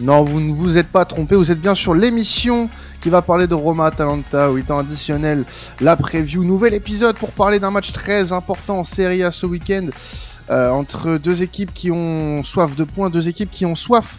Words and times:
Non, 0.00 0.24
vous 0.24 0.40
ne 0.40 0.52
vous 0.52 0.76
êtes 0.76 0.88
pas 0.88 1.04
trompé, 1.04 1.36
vous 1.36 1.52
êtes 1.52 1.60
bien 1.60 1.76
sur 1.76 1.94
l'émission 1.94 2.68
qui 3.00 3.10
va 3.10 3.22
parler 3.22 3.46
de 3.46 3.54
Roma 3.54 3.86
Atalanta, 3.86 4.50
8 4.50 4.70
ans 4.72 4.78
additionnel, 4.78 5.44
la 5.80 5.96
preview, 5.96 6.42
nouvel 6.42 6.74
épisode 6.74 7.14
pour 7.16 7.30
parler 7.30 7.60
d'un 7.60 7.70
match 7.70 7.92
très 7.92 8.32
important 8.32 8.80
en 8.80 8.84
Serie 8.84 9.22
A 9.22 9.30
ce 9.30 9.46
week-end 9.46 9.86
euh, 10.50 10.70
entre 10.70 11.16
deux 11.16 11.42
équipes 11.42 11.72
qui 11.72 11.92
ont 11.92 12.42
soif 12.42 12.74
de 12.74 12.82
points, 12.82 13.08
deux 13.08 13.28
équipes 13.28 13.50
qui 13.52 13.66
ont 13.66 13.76
soif 13.76 14.18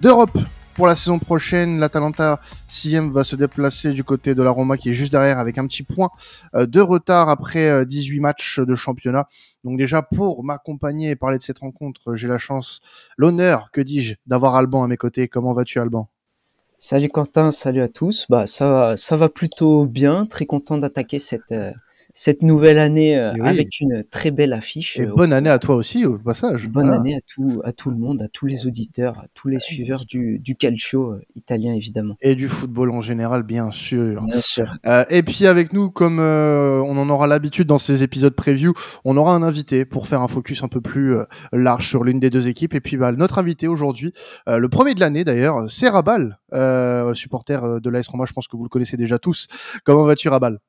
d'Europe 0.00 0.38
pour 0.76 0.86
la 0.86 0.94
saison 0.94 1.18
prochaine. 1.18 1.80
L'Atalanta 1.80 2.38
6 2.68 3.10
va 3.10 3.24
se 3.24 3.34
déplacer 3.34 3.92
du 3.92 4.04
côté 4.04 4.34
de 4.34 4.42
la 4.42 4.50
Roma 4.50 4.76
qui 4.76 4.90
est 4.90 4.92
juste 4.92 5.10
derrière 5.10 5.38
avec 5.38 5.58
un 5.58 5.66
petit 5.66 5.82
point 5.82 6.10
euh, 6.54 6.66
de 6.66 6.80
retard 6.80 7.30
après 7.30 7.86
18 7.86 8.18
euh, 8.18 8.20
matchs 8.20 8.60
de 8.60 8.74
championnat. 8.74 9.26
Donc 9.64 9.78
déjà 9.78 10.02
pour 10.02 10.44
m'accompagner 10.44 11.10
et 11.10 11.16
parler 11.16 11.38
de 11.38 11.42
cette 11.42 11.58
rencontre, 11.58 12.14
j'ai 12.14 12.28
la 12.28 12.38
chance, 12.38 12.80
l'honneur, 13.16 13.70
que 13.72 13.80
dis-je, 13.80 14.14
d'avoir 14.26 14.54
Alban 14.54 14.84
à 14.84 14.86
mes 14.86 14.98
côtés. 14.98 15.28
Comment 15.28 15.54
vas-tu 15.54 15.80
Alban? 15.80 16.08
Salut 16.78 17.08
Quentin, 17.08 17.52
salut 17.52 17.80
à 17.80 17.88
tous. 17.88 18.26
Bah 18.28 18.46
ça, 18.46 18.96
ça 18.98 19.16
va 19.16 19.30
plutôt 19.30 19.86
bien. 19.86 20.26
Très 20.26 20.44
content 20.44 20.76
d'attaquer 20.76 21.18
cette 21.18 21.52
euh, 21.52 21.72
cette 22.16 22.42
nouvelle 22.42 22.78
année 22.78 23.18
euh, 23.18 23.34
avec 23.44 23.78
une 23.78 24.02
très 24.02 24.30
belle 24.30 24.54
affiche. 24.54 24.98
Et 24.98 25.04
euh, 25.04 25.12
bonne 25.14 25.34
année 25.34 25.50
à 25.50 25.58
toi 25.58 25.76
aussi 25.76 26.06
au 26.06 26.18
passage. 26.18 26.66
Bonne 26.66 26.90
année 26.90 27.14
à 27.14 27.20
tout, 27.26 27.60
à 27.62 27.72
tout 27.72 27.90
le 27.90 27.96
monde, 27.96 28.22
à 28.22 28.28
tous 28.28 28.46
les 28.46 28.66
auditeurs, 28.66 29.18
à 29.18 29.26
tous 29.34 29.48
les 29.48 29.60
suiveurs 29.60 30.06
du, 30.06 30.38
du 30.38 30.56
calcio 30.56 31.12
euh, 31.12 31.20
italien 31.34 31.74
évidemment. 31.74 32.16
Et 32.22 32.34
du 32.34 32.48
football 32.48 32.90
en 32.90 33.02
général 33.02 33.42
bien 33.42 33.70
sûr. 33.70 34.22
Bien 34.22 34.40
sûr. 34.40 34.74
et 35.10 35.22
puis 35.22 35.46
avec 35.46 35.74
nous, 35.74 35.90
comme 35.90 36.18
on 36.18 36.96
en 36.96 37.08
aura 37.10 37.26
l'habitude 37.26 37.66
dans 37.66 37.76
ces 37.76 38.02
épisodes 38.02 38.34
preview, 38.34 38.72
on 39.04 39.18
aura 39.18 39.34
un 39.34 39.42
invité 39.42 39.84
pour 39.84 40.08
faire 40.08 40.22
un 40.22 40.28
focus 40.28 40.62
un 40.62 40.68
peu 40.68 40.80
plus 40.80 41.16
large 41.52 41.86
sur 41.86 42.02
l'une 42.02 42.18
des 42.18 42.30
deux 42.30 42.48
équipes. 42.48 42.74
Et 42.74 42.80
puis 42.80 42.96
bah, 42.96 43.12
notre 43.12 43.38
invité 43.38 43.68
aujourd'hui, 43.68 44.12
le 44.46 44.68
premier 44.68 44.94
de 44.94 45.00
l'année 45.00 45.24
d'ailleurs, 45.24 45.70
c'est 45.70 45.90
Rabal, 45.90 46.38
supporter 47.12 47.80
de 47.80 47.90
l'AS 47.90 48.08
Roma. 48.08 48.24
Je 48.26 48.32
pense 48.32 48.48
que 48.48 48.56
vous 48.56 48.64
le 48.64 48.70
connaissez 48.70 48.96
déjà 48.96 49.18
tous. 49.18 49.48
Comment 49.84 50.04
vas-tu 50.04 50.30
Rabal 50.30 50.60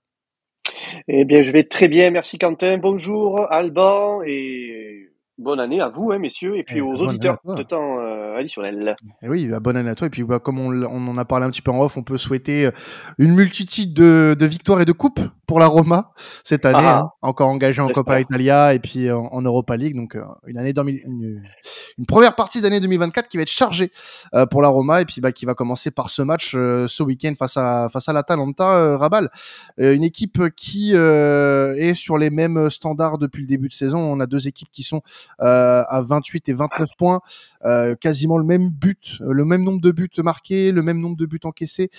eh 1.08 1.26
bien, 1.26 1.42
je 1.42 1.52
vais 1.52 1.64
très 1.64 1.88
bien, 1.88 2.12
merci 2.12 2.38
Quentin. 2.38 2.78
Bonjour 2.78 3.52
Alban 3.52 4.22
et 4.24 5.10
bonne 5.38 5.60
année 5.60 5.82
à 5.82 5.90
vous, 5.90 6.12
hein, 6.12 6.20
messieurs, 6.20 6.58
et 6.58 6.64
puis 6.64 6.82
aux 6.82 6.96
auditeurs 6.96 7.38
de 7.46 7.64
temps 7.64 8.00
euh, 8.00 8.38
additionnel. 8.38 8.96
Et 9.22 9.26
eh 9.26 9.30
oui, 9.30 9.48
bah, 9.48 9.60
bonne 9.60 9.78
année 9.78 9.90
à 9.90 9.96
toi. 9.96 10.08
Et 10.08 10.10
puis, 10.10 10.24
bah, 10.24 10.40
comme 10.40 10.60
on, 10.60 10.72
on, 10.84 11.08
en 11.08 11.18
a 11.18 11.26
parlé 11.26 11.46
un 11.46 11.50
petit 11.50 11.62
peu 11.62 11.72
en 11.72 11.82
off, 11.82 11.98
on 11.98 12.04
peut 12.04 12.18
souhaiter 12.18 12.66
euh, 12.66 12.72
une 13.18 13.36
multitude 13.36 13.94
de, 13.94 14.36
de 14.38 14.46
victoires 14.46 14.82
et 14.82 14.86
de 14.86 14.92
coupes 14.92 15.20
pour 15.46 15.60
la 15.60 15.68
Roma 15.68 16.12
cette 16.44 16.66
année, 16.66 16.80
ah, 16.82 17.00
hein. 17.00 17.10
encore 17.22 17.48
engagé 17.48 17.82
en 17.82 17.88
Coppa 17.88 18.20
Italia 18.20 18.74
et 18.74 18.80
puis 18.80 19.10
en, 19.12 19.28
en 19.32 19.42
Europa 19.42 19.78
League. 19.78 19.96
Donc, 19.96 20.16
euh, 20.16 20.24
une 20.46 20.58
année 20.58 20.74
une, 20.78 21.42
une, 21.98 22.06
première 22.06 22.36
partie 22.36 22.62
d'année 22.62 22.80
2024 22.80 23.28
qui 23.28 23.38
va 23.38 23.44
être 23.44 23.50
chargée 23.50 23.92
euh, 24.34 24.46
pour 24.46 24.62
la 24.62 24.70
Roma 24.70 25.02
et 25.02 25.06
puis 25.06 25.22
bah, 25.22 25.32
qui 25.32 25.46
va 25.46 25.54
commencer 25.54 25.92
par 25.92 26.10
ce 26.10 26.22
match 26.22 26.52
ce 26.52 27.04
week-end 27.04 27.34
face 27.38 27.58
à 27.58 27.90
face 27.92 28.10
à 28.10 28.14
l'Atalanta 28.14 28.98
Rabal, 28.98 29.30
une 29.78 30.04
équipe 30.04 30.42
qui 30.56 30.94
est 30.94 31.94
sur 31.94 32.18
les 32.18 32.30
mêmes 32.30 32.70
standards 32.70 33.18
depuis 33.18 33.42
le 33.42 33.48
début 33.48 33.70
de 33.70 33.74
saison. 33.74 34.00
On 34.00 34.20
a 34.20 34.26
deux 34.26 34.48
équipes 34.48 34.70
qui 34.72 34.84
sont 34.84 35.02
euh, 35.27 35.27
à 35.39 36.02
28 36.06 36.50
et 36.50 36.53
29 36.53 36.89
points, 36.97 37.22
euh, 37.66 37.95
quasiment 37.95 38.38
le 38.38 38.44
même 38.44 38.70
but, 38.70 39.17
le 39.20 39.45
même 39.45 39.64
nombre 39.64 39.81
de 39.81 39.92
buts 39.92 40.09
marqués, 40.23 40.72
le 40.72 40.81
même 40.81 41.00
nombre 41.00 41.17
de 41.17 41.25
buts 41.25 41.39
encaissés. 41.44 41.89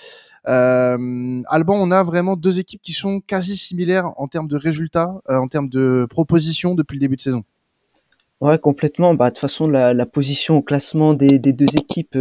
Euh, 0.47 1.41
Alban, 1.49 1.75
on 1.75 1.91
a 1.91 2.03
vraiment 2.03 2.35
deux 2.35 2.59
équipes 2.59 2.81
qui 2.81 2.93
sont 2.93 3.21
quasi 3.21 3.55
similaires 3.55 4.11
en 4.17 4.27
termes 4.27 4.47
de 4.47 4.57
résultats, 4.57 5.21
en 5.27 5.47
termes 5.47 5.69
de 5.69 6.07
propositions 6.09 6.75
depuis 6.75 6.95
le 6.95 7.01
début 7.01 7.15
de 7.15 7.21
saison. 7.21 7.43
Ouais, 8.41 8.57
complètement. 8.57 9.13
Bah, 9.15 9.25
de 9.25 9.29
toute 9.31 9.39
façon, 9.39 9.67
la, 9.67 10.05
position 10.05 10.57
au 10.57 10.61
classement 10.61 11.13
des, 11.13 11.39
deux 11.39 11.77
équipes 11.77 12.17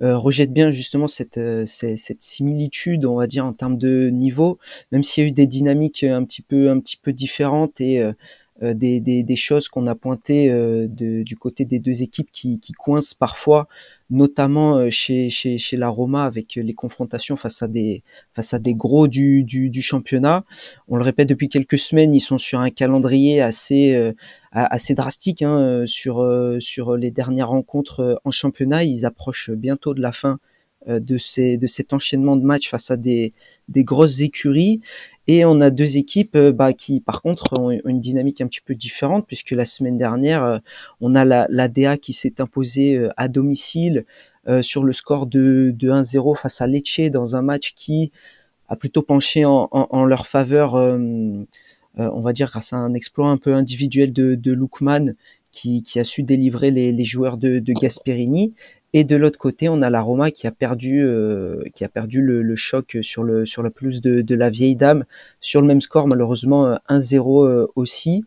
rejette 0.00 0.52
bien 0.52 0.70
justement 0.70 1.08
cette, 1.08 1.40
cette, 1.66 2.22
similitude, 2.22 3.04
on 3.04 3.16
va 3.16 3.26
dire, 3.26 3.44
en 3.44 3.52
termes 3.52 3.76
de 3.76 4.08
niveau, 4.10 4.58
même 4.92 5.02
s'il 5.02 5.24
y 5.24 5.26
a 5.26 5.28
eu 5.28 5.32
des 5.32 5.46
dynamiques 5.46 6.04
un 6.04 6.24
petit 6.24 6.42
peu, 6.42 6.70
un 6.70 6.80
petit 6.80 6.96
peu 6.96 7.12
différentes 7.12 7.80
et 7.80 8.00
euh, 8.00 8.12
des, 8.60 9.00
des, 9.00 9.22
des, 9.22 9.36
choses 9.36 9.68
qu'on 9.68 9.86
a 9.86 9.94
pointées 9.94 10.50
euh, 10.50 10.86
du 10.88 11.36
côté 11.36 11.64
des 11.64 11.78
deux 11.78 12.02
équipes 12.02 12.30
qui, 12.30 12.60
qui 12.60 12.72
coincent 12.72 13.14
parfois, 13.18 13.68
notamment 14.10 14.76
euh, 14.76 14.90
chez, 14.90 15.30
chez, 15.30 15.58
chez, 15.58 15.76
la 15.76 15.88
Roma 15.88 16.24
avec 16.24 16.56
les 16.56 16.74
confrontations 16.74 17.36
face 17.36 17.62
à 17.62 17.68
des, 17.68 18.02
face 18.34 18.52
à 18.52 18.58
des 18.58 18.74
gros 18.74 19.08
du, 19.08 19.44
du, 19.44 19.70
du 19.70 19.82
championnat. 19.82 20.44
On 20.88 20.96
le 20.96 21.02
répète 21.02 21.28
depuis 21.28 21.48
quelques 21.48 21.78
semaines, 21.78 22.14
ils 22.14 22.20
sont 22.20 22.38
sur 22.38 22.60
un 22.60 22.70
calendrier 22.70 23.40
assez, 23.40 24.12
assez 24.52 24.94
drastique 24.94 25.42
hein, 25.42 25.84
sur, 25.86 26.26
sur 26.60 26.96
les 26.96 27.10
dernières 27.10 27.48
rencontres 27.48 28.20
en 28.24 28.30
championnat. 28.30 28.84
Ils 28.84 29.06
approchent 29.06 29.50
bientôt 29.50 29.94
de 29.94 30.02
la 30.02 30.12
fin 30.12 30.38
de, 30.86 31.18
ces, 31.18 31.58
de 31.58 31.66
cet 31.66 31.92
enchaînement 31.92 32.36
de 32.36 32.44
matchs 32.44 32.70
face 32.70 32.90
à 32.90 32.96
des, 32.96 33.32
des 33.68 33.84
grosses 33.84 34.20
écuries 34.20 34.80
et 35.32 35.44
on 35.44 35.60
a 35.60 35.70
deux 35.70 35.96
équipes 35.96 36.34
euh, 36.34 36.50
bah, 36.50 36.72
qui, 36.72 36.98
par 36.98 37.22
contre, 37.22 37.56
ont 37.56 37.70
une 37.70 38.00
dynamique 38.00 38.40
un 38.40 38.48
petit 38.48 38.60
peu 38.60 38.74
différente, 38.74 39.28
puisque 39.28 39.52
la 39.52 39.64
semaine 39.64 39.96
dernière, 39.96 40.42
euh, 40.42 40.58
on 41.00 41.14
a 41.14 41.24
la, 41.24 41.46
l'ADA 41.48 41.98
qui 41.98 42.12
s'est 42.12 42.40
imposée 42.40 42.96
euh, 42.96 43.10
à 43.16 43.28
domicile 43.28 44.04
sur 44.62 44.82
le 44.82 44.92
score 44.92 45.26
de, 45.26 45.70
de 45.76 45.90
1-0 45.90 46.36
face 46.36 46.60
à 46.60 46.66
Lecce 46.66 47.10
dans 47.12 47.36
un 47.36 47.42
match 47.42 47.74
qui 47.76 48.10
a 48.68 48.74
plutôt 48.74 49.02
penché 49.02 49.44
en, 49.44 49.68
en, 49.70 50.04
leur 50.06 50.26
faveur, 50.26 50.74
on 50.74 52.20
va 52.20 52.32
dire 52.32 52.48
grâce 52.48 52.72
à 52.72 52.76
un 52.76 52.94
exploit 52.94 53.28
un 53.28 53.36
peu 53.36 53.54
individuel 53.54 54.12
de, 54.12 54.34
de 54.34 54.52
Lukman, 54.52 55.14
qui, 55.52 55.84
a 55.96 56.04
su 56.04 56.22
délivrer 56.22 56.70
les, 56.72 57.04
joueurs 57.04 57.36
de 57.36 57.62
Gasperini. 57.80 58.54
Et 58.92 59.04
de 59.04 59.16
l'autre 59.16 59.38
côté, 59.38 59.68
on 59.68 59.82
a 59.82 59.90
la 59.90 60.00
Roma 60.00 60.30
qui 60.30 60.46
a 60.46 60.50
perdu, 60.50 61.02
euh, 61.04 61.62
qui 61.74 61.84
a 61.84 61.88
perdu 61.88 62.22
le, 62.22 62.56
choc 62.56 62.98
sur 63.02 63.22
le 63.22 63.46
sur 63.46 63.62
la 63.62 63.70
pelouse 63.70 64.00
de, 64.00 64.20
de, 64.22 64.34
la 64.34 64.50
vieille 64.50 64.76
dame. 64.76 65.04
Sur 65.40 65.60
le 65.60 65.66
même 65.66 65.80
score, 65.80 66.08
malheureusement 66.08 66.76
1-0 66.88 67.46
euh, 67.46 67.66
aussi. 67.76 68.24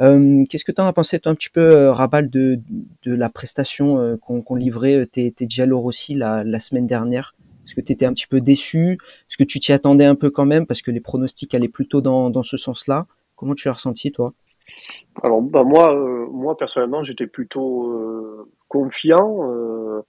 Euh, 0.00 0.44
Qu'est-ce 0.48 0.64
que 0.64 0.72
tu 0.72 0.80
en 0.80 0.86
as 0.86 0.92
pensé 0.92 1.18
toi 1.18 1.32
un 1.32 1.34
petit 1.34 1.50
peu, 1.50 1.60
euh, 1.60 1.92
Rabal, 1.92 2.28
de, 2.28 2.60
de 3.04 3.14
la 3.14 3.28
prestation 3.28 3.98
euh, 3.98 4.16
qu'ont 4.16 4.54
livré 4.54 5.06
tes, 5.06 5.30
tes 5.32 5.46
Giallo 5.48 5.80
Rossi 5.80 6.14
la, 6.14 6.44
la 6.44 6.60
semaine 6.60 6.86
dernière? 6.86 7.34
Est-ce 7.64 7.74
que 7.74 7.80
tu 7.80 7.92
étais 7.92 8.06
un 8.06 8.12
petit 8.12 8.26
peu 8.26 8.40
déçu? 8.40 8.92
Est-ce 9.28 9.36
que 9.36 9.44
tu 9.44 9.58
t'y 9.58 9.72
attendais 9.72 10.04
un 10.04 10.14
peu 10.14 10.30
quand 10.30 10.44
même? 10.44 10.66
Parce 10.66 10.82
que 10.82 10.90
les 10.90 11.00
pronostics 11.00 11.52
allaient 11.54 11.68
plutôt 11.68 12.00
dans, 12.00 12.30
dans 12.30 12.42
ce 12.42 12.56
sens-là. 12.56 13.06
Comment 13.34 13.54
tu 13.54 13.68
l'as 13.68 13.74
ressenti 13.74 14.12
toi? 14.12 14.34
Alors 15.22 15.42
bah 15.42 15.64
moi, 15.64 15.94
euh, 15.94 16.26
moi 16.30 16.56
personnellement, 16.56 17.02
j'étais 17.02 17.26
plutôt 17.26 17.90
euh, 17.90 18.48
confiant, 18.68 19.50
euh, 19.50 20.02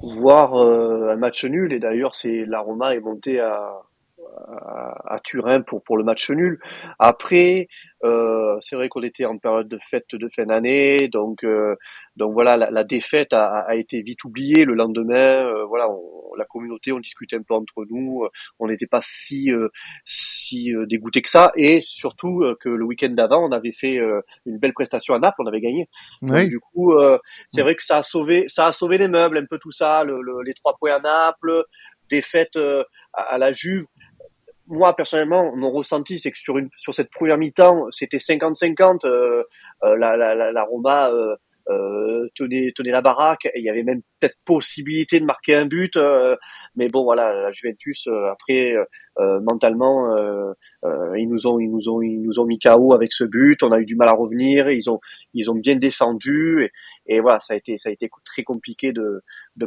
voir 0.00 0.54
un 0.54 1.16
match 1.16 1.44
nul. 1.44 1.72
Et 1.72 1.78
d'ailleurs, 1.78 2.14
c'est 2.14 2.44
l'Aroma 2.44 2.94
est 2.94 3.00
monté 3.00 3.40
à, 3.40 3.82
à, 5.04 5.18
Turin 5.22 5.62
pour 5.62 5.82
pour 5.82 5.96
le 5.96 6.04
match 6.04 6.30
nul. 6.30 6.60
Après, 6.98 7.68
euh, 8.04 8.56
c'est 8.60 8.76
vrai 8.76 8.88
qu'on 8.88 9.02
était 9.02 9.24
en 9.24 9.38
période 9.38 9.68
de 9.68 9.78
fête 9.82 10.14
de 10.14 10.28
fin 10.28 10.44
d'année, 10.46 11.08
donc 11.08 11.44
euh, 11.44 11.76
donc 12.16 12.32
voilà, 12.32 12.56
la, 12.56 12.70
la 12.70 12.84
défaite 12.84 13.32
a, 13.32 13.46
a, 13.60 13.74
été 13.74 14.02
vite 14.02 14.24
oubliée 14.24 14.64
le 14.64 14.74
lendemain. 14.74 15.44
Euh, 15.46 15.64
voilà, 15.66 15.88
la 16.36 16.44
communauté, 16.44 16.92
on 16.92 17.00
discutait 17.00 17.36
un 17.36 17.42
peu 17.42 17.54
entre 17.54 17.86
nous, 17.88 18.26
on 18.58 18.68
n'était 18.68 18.86
pas 18.86 19.00
si 19.02 19.50
si 20.04 20.74
dégoûté 20.86 21.22
que 21.22 21.30
ça, 21.30 21.52
et 21.56 21.80
surtout 21.80 22.44
que 22.60 22.68
le 22.68 22.84
week-end 22.84 23.10
d'avant, 23.10 23.46
on 23.46 23.52
avait 23.52 23.72
fait 23.72 23.98
une 24.44 24.58
belle 24.58 24.74
prestation 24.74 25.14
à 25.14 25.18
Naples, 25.18 25.36
on 25.38 25.46
avait 25.46 25.60
gagné. 25.60 25.88
Donc, 26.22 26.48
du 26.48 26.60
coup, 26.60 26.92
c'est 27.48 27.62
vrai 27.62 27.74
que 27.74 27.84
ça 27.84 27.98
a 27.98 28.02
sauvé 28.02 28.44
ça 28.48 28.66
a 28.66 28.72
sauvé 28.72 28.98
les 28.98 29.08
meubles, 29.08 29.38
un 29.38 29.46
peu 29.46 29.58
tout 29.58 29.72
ça, 29.72 30.04
le, 30.04 30.20
les 30.44 30.52
trois 30.52 30.76
points 30.78 30.96
à 30.96 31.00
Naples, 31.00 31.64
défaite 32.10 32.56
à, 32.56 33.22
à 33.22 33.38
la 33.38 33.52
Juve 33.52 33.86
moi 34.68 34.94
personnellement, 34.94 35.54
mon 35.54 35.70
ressenti, 35.70 36.18
c'est 36.18 36.30
que 36.30 36.38
sur 36.38 36.58
une 36.58 36.68
sur 36.76 36.94
cette 36.94 37.10
première 37.10 37.38
mi-temps, 37.38 37.86
c'était 37.90 38.18
50-50. 38.18 39.06
Euh, 39.06 39.42
euh, 39.84 39.96
la, 39.96 40.16
la, 40.16 40.34
la, 40.52 40.64
Roma 40.64 41.10
euh, 41.10 41.36
euh, 41.68 42.28
tenait 42.34 42.72
tenait 42.74 42.92
la 42.92 43.00
baraque. 43.00 43.46
Et 43.46 43.58
il 43.58 43.64
y 43.64 43.70
avait 43.70 43.82
même 43.82 44.02
peut-être 44.20 44.36
possibilité 44.44 45.20
de 45.20 45.24
marquer 45.24 45.56
un 45.56 45.66
but. 45.66 45.96
Euh, 45.96 46.36
mais 46.76 46.88
bon, 46.88 47.04
voilà, 47.04 47.32
la 47.32 47.52
Juventus 47.52 48.06
euh, 48.06 48.30
après 48.30 48.74
mentalement, 49.42 50.14
ils 51.16 51.28
nous 51.28 51.46
ont 51.46 51.58
ils 51.58 51.70
nous 51.70 51.88
ont 51.88 52.02
ils 52.02 52.20
nous 52.20 52.38
ont 52.38 52.44
mis 52.44 52.58
KO 52.58 52.92
avec 52.92 53.12
ce 53.12 53.24
but. 53.24 53.62
On 53.62 53.72
a 53.72 53.80
eu 53.80 53.86
du 53.86 53.96
mal 53.96 54.08
à 54.08 54.12
revenir. 54.12 54.70
Ils 54.70 54.90
ont 54.90 55.00
ils 55.34 55.50
ont 55.50 55.54
bien 55.54 55.76
défendu. 55.76 56.64
Et, 56.64 56.70
et 57.08 57.20
voilà, 57.20 57.38
ça 57.40 57.54
a 57.54 57.56
été 57.56 58.10
très 58.24 58.42
compliqué 58.42 58.92
de 58.92 59.22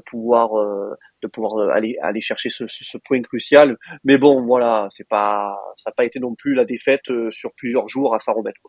pouvoir 0.05 0.55
euh, 0.57 0.91
euh, 1.23 1.69
aller 1.69 2.21
chercher 2.21 2.49
ce, 2.49 2.97
point 3.05 3.21
crucial. 3.21 3.77
Mais 4.03 4.17
bon, 4.17 4.45
voilà, 4.45 4.87
ça 4.91 5.03
n'a 5.09 5.91
pas 5.95 6.05
été 6.05 6.19
non 6.19 6.35
plus 6.35 6.53
la 6.53 6.65
défaite 6.65 7.09
euh, 7.09 7.31
sur 7.31 7.51
plusieurs 7.53 7.87
jours 7.87 8.13
à 8.15 8.19
s'en 8.19 8.33
remettre. 8.33 8.59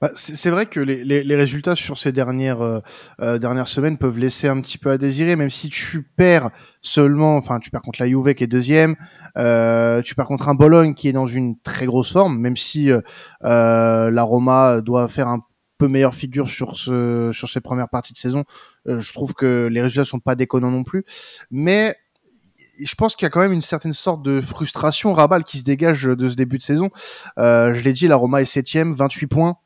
Bah, 0.00 0.10
c'est 0.14 0.50
vrai 0.50 0.66
que 0.66 0.80
les, 0.80 1.36
résultats 1.36 1.74
sur 1.74 1.98
ces 1.98 2.12
dernières 2.12 2.82
semaines 3.66 3.98
peuvent 3.98 4.18
laisser 4.18 4.48
un 4.48 4.60
petit 4.60 4.78
peu 4.78 4.90
à 4.90 4.98
désirer, 4.98 5.36
même 5.36 5.50
si 5.50 5.68
tu 5.68 6.02
perds 6.02 6.50
seulement, 6.80 7.36
enfin 7.36 7.58
tu 7.58 7.70
perds 7.70 7.82
contre 7.82 8.00
la 8.00 8.08
Juve 8.08 8.32
qui 8.34 8.44
est 8.44 8.46
deuxième, 8.46 8.94
tu 9.34 10.14
perds 10.14 10.26
contre 10.26 10.48
un 10.48 10.54
Bologne 10.54 10.94
qui 10.94 11.08
est 11.08 11.12
dans 11.12 11.26
une 11.26 11.60
très 11.60 11.86
grosse 11.86 12.12
forme, 12.12 12.38
même 12.38 12.56
si 12.56 12.90
la 13.42 14.22
Roma 14.22 14.80
doit 14.80 15.08
faire 15.08 15.28
un 15.28 15.40
peu 15.78 15.88
meilleure 15.88 16.14
figure 16.14 16.48
sur 16.48 16.76
ce 16.76 17.30
sur 17.32 17.48
ces 17.48 17.60
premières 17.60 17.88
parties 17.88 18.12
de 18.12 18.18
saison. 18.18 18.44
je 18.86 19.12
trouve 19.12 19.34
que 19.34 19.68
les 19.70 19.80
résultats 19.80 20.04
sont 20.04 20.20
pas 20.20 20.34
déconnants 20.34 20.70
non 20.70 20.84
plus, 20.84 21.04
mais 21.50 21.96
je 22.84 22.94
pense 22.94 23.16
qu'il 23.16 23.24
y 23.24 23.26
a 23.26 23.30
quand 23.30 23.40
même 23.40 23.52
une 23.52 23.62
certaine 23.62 23.92
sorte 23.92 24.22
de 24.22 24.40
frustration 24.40 25.12
Rabal 25.12 25.44
qui 25.44 25.58
se 25.58 25.64
dégage 25.64 26.04
de 26.04 26.28
ce 26.28 26.34
début 26.34 26.58
de 26.58 26.62
saison. 26.62 26.90
Euh, 27.38 27.74
je 27.74 27.82
l'ai 27.82 27.92
dit, 27.92 28.08
la 28.08 28.16
Roma 28.16 28.40
est 28.40 28.46
septième, 28.46 28.94
28 28.94 29.26
points. 29.26 29.56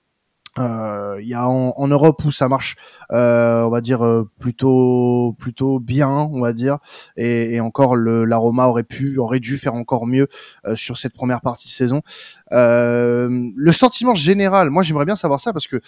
Euh, 0.59 1.19
il 1.23 1.29
y 1.29 1.35
a 1.35 1.49
en, 1.49 1.89
Europe 1.89 2.23
où 2.27 2.31
ça 2.31 2.47
marche, 2.47 2.77
euh, 3.11 3.63
on 3.63 3.71
va 3.71 3.81
dire 3.81 4.05
euh, 4.05 4.29
plutôt 4.39 5.35
plutôt 5.39 5.81
bien, 5.81 6.11
on 6.11 6.43
va 6.43 6.53
dire, 6.53 6.79
et, 7.17 7.55
et 7.55 7.61
encore 7.61 7.97
le, 7.97 8.27
la 8.27 8.37
Roma 8.37 8.67
aurait 8.67 8.83
pu 8.83 9.17
aurait 9.19 9.41
dû 9.41 9.57
faire 9.57 9.75
encore 9.75 10.07
mieux 10.07 10.29
euh, 10.67 10.77
sur 10.77 10.99
cette 10.99 11.15
première 11.15 11.41
partie 11.41 11.69
de 11.69 11.73
saison. 11.73 12.03
le 12.51 13.73
sentiment 13.73 14.15
général, 14.15 14.69
moi 14.69 14.83
j'aimerais 14.83 15.07
bien 15.07 15.17
savoir 15.17 15.41
ça 15.41 15.55
parce 15.55 15.67
que 15.67 15.81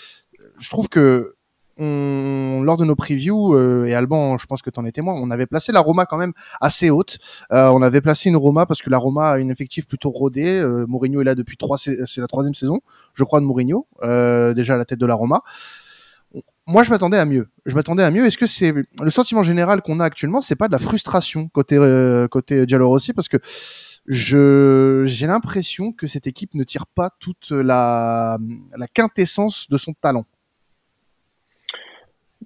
je 0.58 0.70
trouve 0.70 0.88
que 0.88 1.33
on, 1.78 2.62
lors 2.62 2.76
de 2.76 2.84
nos 2.84 2.94
previews, 2.94 3.54
euh, 3.54 3.86
et 3.86 3.94
Alban, 3.94 4.38
je 4.38 4.46
pense 4.46 4.62
que 4.62 4.70
tu 4.70 4.80
en 4.80 4.84
es 4.84 4.92
on 5.02 5.30
avait 5.30 5.46
placé 5.46 5.72
la 5.72 5.80
Roma 5.80 6.06
quand 6.06 6.16
même 6.16 6.32
assez 6.60 6.90
haute. 6.90 7.18
Euh, 7.52 7.68
on 7.68 7.82
avait 7.82 8.00
placé 8.00 8.28
une 8.28 8.36
Roma 8.36 8.66
parce 8.66 8.80
que 8.80 8.90
la 8.90 8.98
Roma 8.98 9.32
a 9.32 9.38
une 9.38 9.50
effectif 9.50 9.86
plutôt 9.86 10.10
rodé. 10.10 10.44
Euh, 10.44 10.86
Mourinho 10.86 11.20
est 11.20 11.24
là 11.24 11.34
depuis 11.34 11.56
trois, 11.56 11.78
c'est 11.78 12.16
la 12.18 12.26
troisième 12.26 12.54
saison, 12.54 12.80
je 13.14 13.24
crois, 13.24 13.40
de 13.40 13.44
Mourinho, 13.44 13.86
euh, 14.02 14.54
déjà 14.54 14.74
à 14.74 14.76
la 14.76 14.84
tête 14.84 14.98
de 14.98 15.06
la 15.06 15.14
Roma. 15.14 15.42
Moi, 16.66 16.82
je 16.82 16.90
m'attendais 16.90 17.18
à 17.18 17.26
mieux. 17.26 17.48
Je 17.66 17.74
m'attendais 17.74 18.02
à 18.02 18.10
mieux. 18.10 18.24
Est-ce 18.24 18.38
que 18.38 18.46
c'est 18.46 18.72
le 18.72 19.10
sentiment 19.10 19.42
général 19.42 19.82
qu'on 19.82 20.00
a 20.00 20.04
actuellement, 20.04 20.40
c'est 20.40 20.56
pas 20.56 20.66
de 20.66 20.72
la 20.72 20.78
frustration 20.78 21.48
côté 21.48 21.76
côté 22.30 22.64
Giallo 22.66 22.88
Rossi? 22.88 23.12
Parce 23.12 23.28
que 23.28 23.36
je 24.06 25.04
j'ai 25.06 25.26
l'impression 25.26 25.92
que 25.92 26.06
cette 26.06 26.26
équipe 26.26 26.54
ne 26.54 26.64
tire 26.64 26.86
pas 26.86 27.10
toute 27.20 27.50
la 27.50 28.38
la 28.76 28.86
quintessence 28.86 29.68
de 29.68 29.76
son 29.76 29.92
talent. 29.92 30.24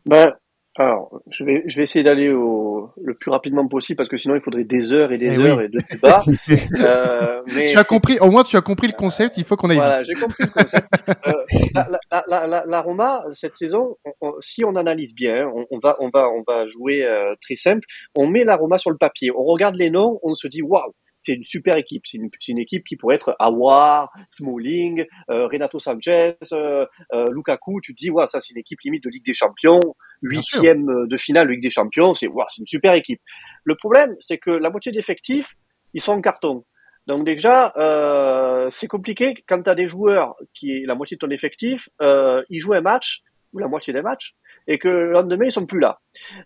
Ben, 0.07 0.33
alors, 0.79 1.21
je 1.29 1.43
vais, 1.43 1.65
je 1.67 1.77
vais 1.77 1.83
essayer 1.83 2.05
d'aller 2.05 2.31
au 2.31 2.91
le 3.03 3.15
plus 3.15 3.33
rapidement 3.33 3.67
possible 3.67 3.97
parce 3.97 4.09
que 4.09 4.17
sinon 4.17 4.37
il 4.37 4.41
faudrait 4.41 4.63
des 4.63 4.93
heures 4.93 5.11
et 5.11 5.19
des 5.19 5.35
eh 5.35 5.39
heures 5.39 5.61
et 5.61 5.69
de 5.69 5.79
débats. 5.91 6.23
euh, 6.79 7.43
mais 7.53 7.67
tu 7.67 7.77
as 7.77 7.83
compris, 7.83 8.19
au 8.21 8.31
moins 8.31 8.45
tu 8.45 8.57
as 8.57 8.61
compris 8.61 8.87
le 8.87 8.93
concept. 8.93 9.39
Il 9.39 9.45
faut 9.45 9.57
qu'on 9.57 9.71
aille. 9.71 9.79
Voilà, 9.79 10.05
j'ai 10.05 10.13
compris 10.13 10.45
le 10.45 10.53
concept. 10.53 10.87
euh, 11.09 11.33
la, 11.75 11.89
la, 12.29 12.47
la, 12.47 12.65
la, 12.65 12.81
Roma 12.81 13.25
cette 13.33 13.55
saison, 13.55 13.97
si 14.41 14.65
on 14.65 14.77
analyse 14.77 15.15
bien, 15.15 15.49
on, 15.53 15.67
on, 15.71 15.79
va, 15.79 15.97
on 15.99 16.11
va, 16.15 16.29
on 16.29 16.45
va 16.47 16.67
jouer 16.67 17.05
euh, 17.05 17.35
très 17.41 17.57
simple. 17.57 17.85
On 18.15 18.29
met 18.29 18.45
la 18.45 18.55
Roma 18.55 18.79
sur 18.79 18.91
le 18.91 18.99
papier, 18.99 19.31
on 19.37 19.45
regarde 19.45 19.75
les 19.75 19.91
noms, 19.91 20.21
on 20.23 20.37
se 20.37 20.47
dit 20.47 20.63
waouh 20.63 20.93
c'est 21.19 21.35
une 21.35 21.45
super 21.45 21.77
équipe. 21.77 22.03
C'est 22.07 22.19
une, 22.19 22.31
une, 22.49 22.59
équipe 22.59 22.85
qui 22.85 22.97
pourrait 22.97 23.17
être 23.17 23.35
Awar, 23.39 24.13
Smalling, 24.31 25.05
euh, 25.31 25.47
Renato 25.47 25.79
Sanchez, 25.79 26.37
euh, 26.53 26.87
euh, 27.13 27.31
Lukaku. 27.33 27.81
Tu 27.81 27.95
te 27.95 27.99
dis, 27.99 28.11
ouais, 28.11 28.27
ça 28.27 28.41
c'est 28.41 28.51
une 28.51 28.59
équipe 28.59 28.81
limite 28.83 29.05
de 29.05 29.11
Ligue 29.11 29.25
des 29.25 29.35
Champions, 29.35 29.81
huitième 30.23 31.07
de 31.07 31.17
finale 31.17 31.47
de 31.47 31.53
Ligue 31.53 31.63
des 31.63 31.71
Champions. 31.71 32.15
C'est 32.15 32.29
ouais, 32.29 32.45
c'est 32.49 32.61
une 32.61 32.67
super 32.67 32.95
équipe. 32.95 33.21
Le 33.65 33.75
problème, 33.75 34.15
c'est 34.21 34.39
que 34.39 34.51
la 34.51 34.71
moitié 34.71 34.93
d'effectifs, 34.93 35.55
ils 35.95 36.01
sont 36.01 36.13
en 36.13 36.21
carton. 36.21 36.65
Donc 37.09 37.25
déjà, 37.25 37.73
euh, 37.79 38.69
c'est 38.69 38.87
compliqué 38.87 39.43
quand 39.49 39.63
tu 39.63 39.71
as 39.71 39.75
des 39.75 39.89
joueurs 39.89 40.37
qui 40.53 40.73
est 40.73 40.87
la 40.87 40.95
moitié 40.95 41.17
de 41.17 41.21
ton 41.21 41.31
effectif, 41.31 41.89
euh, 42.03 42.43
ils 42.51 42.61
jouent 42.61 42.75
un 42.75 42.83
match 42.83 43.23
ou 43.55 43.59
la 43.59 43.67
moitié 43.67 43.95
des 43.95 44.03
matchs 44.03 44.35
et 44.67 44.79
que 44.79 44.89
le 44.89 45.13
lendemain 45.13 45.47
ils 45.47 45.53
sont 45.53 45.65
plus 45.65 45.81
là. 45.81 46.01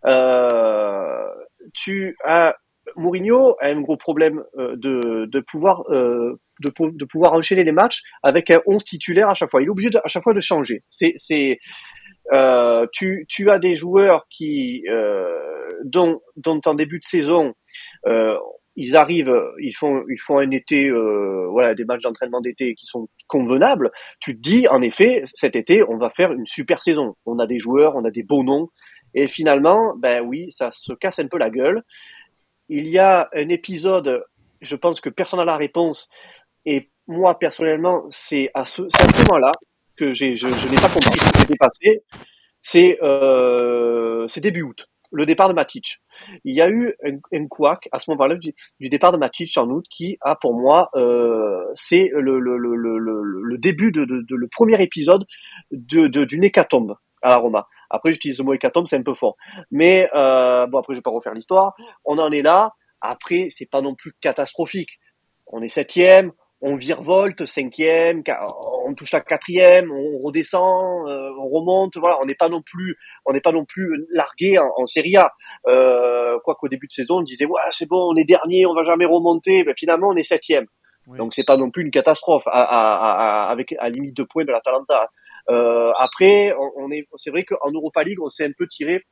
Euh, 0.07 1.27
tu 1.75 2.17
as 2.25 2.55
Mourinho 2.97 3.56
a 3.61 3.69
un 3.69 3.81
gros 3.81 3.97
problème 3.97 4.43
euh, 4.59 4.77
de, 4.77 5.27
de 5.27 5.41
pouvoir 5.41 5.83
euh, 5.91 6.41
de, 6.61 6.73
de, 6.79 7.05
pouvoir 7.05 7.33
enchaîner 7.33 7.65
les 7.65 7.73
matchs 7.73 8.03
avec 8.23 8.50
un 8.50 8.61
11 8.67 8.85
titulaire 8.85 9.29
à 9.29 9.35
chaque 9.35 9.50
fois. 9.50 9.62
Il 9.62 9.67
est 9.67 9.71
obligé 9.71 9.91
à 10.03 10.09
chaque 10.09 10.23
fois 10.23 10.35
de 10.35 10.41
changer. 10.41 10.85
C'est 10.89 11.59
euh, 12.33 12.87
tu, 12.93 13.27
tu 13.29 13.50
as 13.50 13.59
des 13.59 13.75
joueurs 13.75 14.27
qui 14.31 14.85
dont, 15.85 16.21
dont 16.37 16.61
en 16.67 16.75
début 16.75 16.99
de 16.99 17.05
saison 17.05 17.55
ils 18.75 18.97
arrivent, 18.97 19.39
ils 19.61 19.75
font, 19.75 20.03
ils 20.09 20.21
font 20.21 20.39
un 20.39 20.50
été, 20.50 20.91
voilà, 21.50 21.75
des 21.75 21.85
matchs 21.85 22.03
d'entraînement 22.03 22.41
d'été 22.41 22.75
qui 22.75 22.87
sont 22.87 23.09
convenables. 23.27 23.91
Tu 24.21 24.35
te 24.35 24.41
dis, 24.41 24.67
en 24.69 24.81
effet, 24.81 25.23
cet 25.35 25.56
été, 25.56 25.83
on 25.87 25.99
va 25.99 26.11
faire 26.11 26.33
une 26.33 26.47
super 26.47 26.81
saison. 26.81 27.15
On 27.27 27.39
a 27.39 27.47
des 27.47 27.59
joueurs, 27.59 27.97
on 27.97 28.05
a 28.05 28.11
des 28.11 28.23
beaux 28.23 28.44
noms, 28.44 28.69
et 29.15 29.29
finalement, 29.29 29.94
ben 29.99 30.23
oui, 30.23 30.50
ça 30.50 30.71
se 30.73 30.93
casse 30.94 31.19
un 31.19 31.29
peu 31.29 31.39
la 31.39 31.50
gueule 31.50 31.83
il 32.73 32.89
y 32.89 32.99
a 32.99 33.29
un 33.35 33.49
épisode, 33.51 34.25
je 34.63 34.77
pense 34.77 35.01
que 35.01 35.11
personne 35.11 35.41
n'a 35.41 35.45
la 35.45 35.57
réponse, 35.57 36.09
et 36.65 36.91
moi 37.07 37.39
personnellement, 37.39 38.05
c'est 38.09 38.51
à 38.55 38.65
ce, 38.65 38.83
moment-là 38.83 39.53
que 39.97 40.15
je, 40.15 40.25
n'ai 40.25 40.77
pas 40.77 40.89
compris 40.89 41.19
ce 41.19 41.33
qui 41.33 41.39
s'était 41.41 41.57
passé. 41.57 42.03
C'est 42.63 42.99
euh, 43.03 44.27
début 44.37 44.63
août, 44.63 44.89
le 45.11 45.27
départ 45.27 45.49
de 45.49 45.55
Matic. 45.55 45.99
Il 46.45 46.55
y 46.55 46.63
a 46.63 46.71
eu 46.71 46.95
un, 47.05 47.19
un 47.35 47.47
couac 47.47 47.89
à 47.93 47.99
ce 47.99 48.11
moment-là 48.13 48.37
du, 48.37 48.89
départ 48.89 49.13
de 49.13 49.19
Matic 49.19 49.55
en 49.59 49.69
août 49.69 49.85
qui 49.91 50.17
a 50.23 50.37
pour 50.37 50.55
moi 50.55 50.89
euh, 50.95 51.65
c'est 51.75 52.11
le, 52.15 53.59
début 53.59 53.93
de, 53.93 54.07
le 54.09 54.49
premier 54.49 54.81
épisode 54.83 55.27
de, 55.71 56.07
d'une 56.25 56.45
hécatombe 56.45 56.97
à 57.21 57.29
la 57.29 57.37
Roma. 57.37 57.67
Après, 57.93 58.12
j'utilise 58.12 58.39
le 58.39 58.44
mot 58.44 58.55
hécatombe, 58.55 58.87
c'est 58.89 58.97
un 58.97 59.03
peu 59.03 59.15
fort. 59.15 59.37
Mais 59.71 60.09
euh, 60.15 60.67
bon, 60.67 60.79
après, 60.79 60.94
je 60.94 60.99
vais 60.99 61.03
pas 61.03 61.11
refaire 61.11 61.35
l'histoire. 61.35 61.75
On 62.05 62.19
en 62.19 62.33
est 62.33 62.43
là. 62.43 62.73
Après, 63.00 63.49
c'est 63.50 63.71
pas 63.71 63.83
non 63.83 63.94
plus 63.94 64.12
catastrophique. 64.21 64.99
On 65.47 65.61
est 65.62 65.69
septième, 65.69 66.33
on 66.61 66.77
virevolte, 66.77 67.44
cinquième, 67.44 68.23
on 68.87 68.94
touche 68.94 69.12
la 69.12 69.21
quatrième, 69.21 69.91
on 69.91 70.19
redescend, 70.19 71.09
euh, 71.09 71.31
on 71.39 71.49
remonte. 71.49 71.97
Voilà, 71.97 72.17
on 72.23 72.25
n'est 72.25 72.37
pas 72.37 72.49
non 72.49 72.62
plus, 72.62 72.97
on 73.27 73.33
n'est 73.33 73.41
pas 73.41 73.53
non 73.53 73.65
plus 73.65 74.06
largué 74.11 74.59
en, 74.59 74.71
en 74.77 74.87
Serie 74.87 75.17
A. 75.17 75.33
Euh, 75.67 76.39
quoi 76.44 76.55
qu'au 76.55 76.69
début 76.69 76.87
de 76.87 76.93
saison, 76.93 77.19
on 77.19 77.23
disait 77.23 77.44
ouais, 77.44 77.61
c'est 77.71 77.89
bon, 77.89 78.12
on 78.12 78.17
est 78.17 78.25
dernier, 78.25 78.65
on 78.67 78.75
va 78.75 78.85
jamais 78.85 79.06
remonter. 79.06 79.65
Mais 79.67 79.75
finalement, 79.77 80.09
on 80.09 80.17
est 80.17 80.23
septième. 80.23 80.67
Donc 81.19 81.35
c'est 81.35 81.44
pas 81.44 81.56
non 81.56 81.71
plus 81.73 81.83
une 81.83 81.91
catastrophe 81.91 82.47
à, 82.47 82.62
à, 82.62 83.47
à, 83.47 83.50
avec 83.50 83.75
à 83.81 83.91
limite 83.91 84.17
de 84.17 84.23
points 84.23 84.44
de 84.44 84.53
la 84.53 84.61
Talenta. 84.61 85.03
Euh, 85.03 85.06
après, 85.49 86.55
on, 86.77 86.91
est, 86.91 87.06
c'est 87.17 87.31
vrai 87.31 87.44
qu'en 87.44 87.71
Europa 87.71 88.03
League, 88.03 88.21
on 88.23 88.29
s'est 88.29 88.47
un 88.47 88.53
peu 88.56 88.67
tiré 88.67 89.05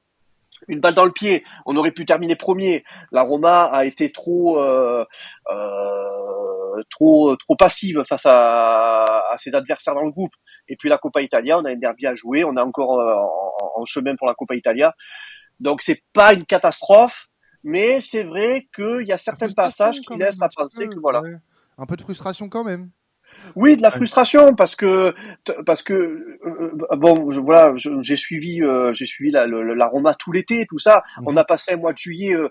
une 0.69 0.81
balle 0.81 0.95
dans 0.95 1.05
le 1.05 1.13
pied. 1.13 1.45
On 1.67 1.77
aurait 1.77 1.93
pu 1.93 2.05
terminer 2.05 2.37
premier. 2.37 2.85
La 3.13 3.23
Roma 3.23 3.65
a 3.65 3.85
été 3.85 4.13
trop, 4.13 4.61
euh, 4.61 5.05
euh, 5.51 6.83
trop, 6.91 7.37
trop 7.37 7.57
passive 7.57 8.05
face 8.09 8.27
à, 8.27 9.33
à, 9.33 9.39
ses 9.39 9.55
adversaires 9.55 9.95
dans 9.95 10.05
le 10.05 10.11
groupe. 10.11 10.33
Et 10.69 10.77
puis 10.77 10.89
la 10.89 10.99
Coppa 10.99 11.23
Italia, 11.23 11.59
on 11.59 11.65
a 11.65 11.71
un 11.71 11.77
derby 11.77 12.07
à 12.07 12.15
jouer. 12.15 12.45
On 12.45 12.57
est 12.57 12.61
encore 12.61 13.01
euh, 13.01 13.15
en, 13.15 13.83
en, 13.83 13.85
chemin 13.85 14.17
pour 14.17 14.27
la 14.27 14.35
Coppa 14.35 14.55
Italia. 14.55 14.95
Donc 15.59 15.83
c'est 15.83 16.03
pas 16.13 16.33
une 16.33 16.47
catastrophe, 16.47 17.29
mais 17.63 18.01
c'est 18.01 18.25
vrai 18.25 18.69
qu'il 18.75 19.07
y 19.07 19.13
a 19.13 19.19
certains 19.19 19.51
passages 19.51 20.01
qui 20.01 20.17
laissent 20.17 20.43
à 20.43 20.49
penser 20.49 20.89
que 20.89 20.99
voilà. 21.01 21.23
Un 21.77 21.87
peu 21.87 21.97
de 21.97 22.03
frustration 22.03 22.49
quand 22.49 22.65
même. 22.65 22.91
Oui, 23.57 23.77
de 23.77 23.83
la 23.83 23.91
frustration 23.91 24.55
parce 24.55 24.77
que 24.77 25.15
parce 25.67 25.83
que 25.83 25.95
euh, 25.95 26.97
bon, 26.97 27.31
je, 27.31 27.41
voilà, 27.41 27.73
j'ai 27.77 28.17
suivi 28.17 28.63
euh, 28.63 28.93
j'ai 28.93 29.07
suivi 29.07 29.31
la, 29.31 29.47
la, 29.47 29.87
Roma 29.87 30.15
tout 30.15 30.33
l'été, 30.33 30.67
tout 30.69 30.79
ça. 30.79 31.03
Mhm. 31.19 31.25
On 31.29 31.37
a 31.37 31.45
passé 31.45 31.73
un 31.73 31.77
mois 31.77 31.93
de 31.93 31.99
juillet 31.99 32.35
euh, 32.35 32.49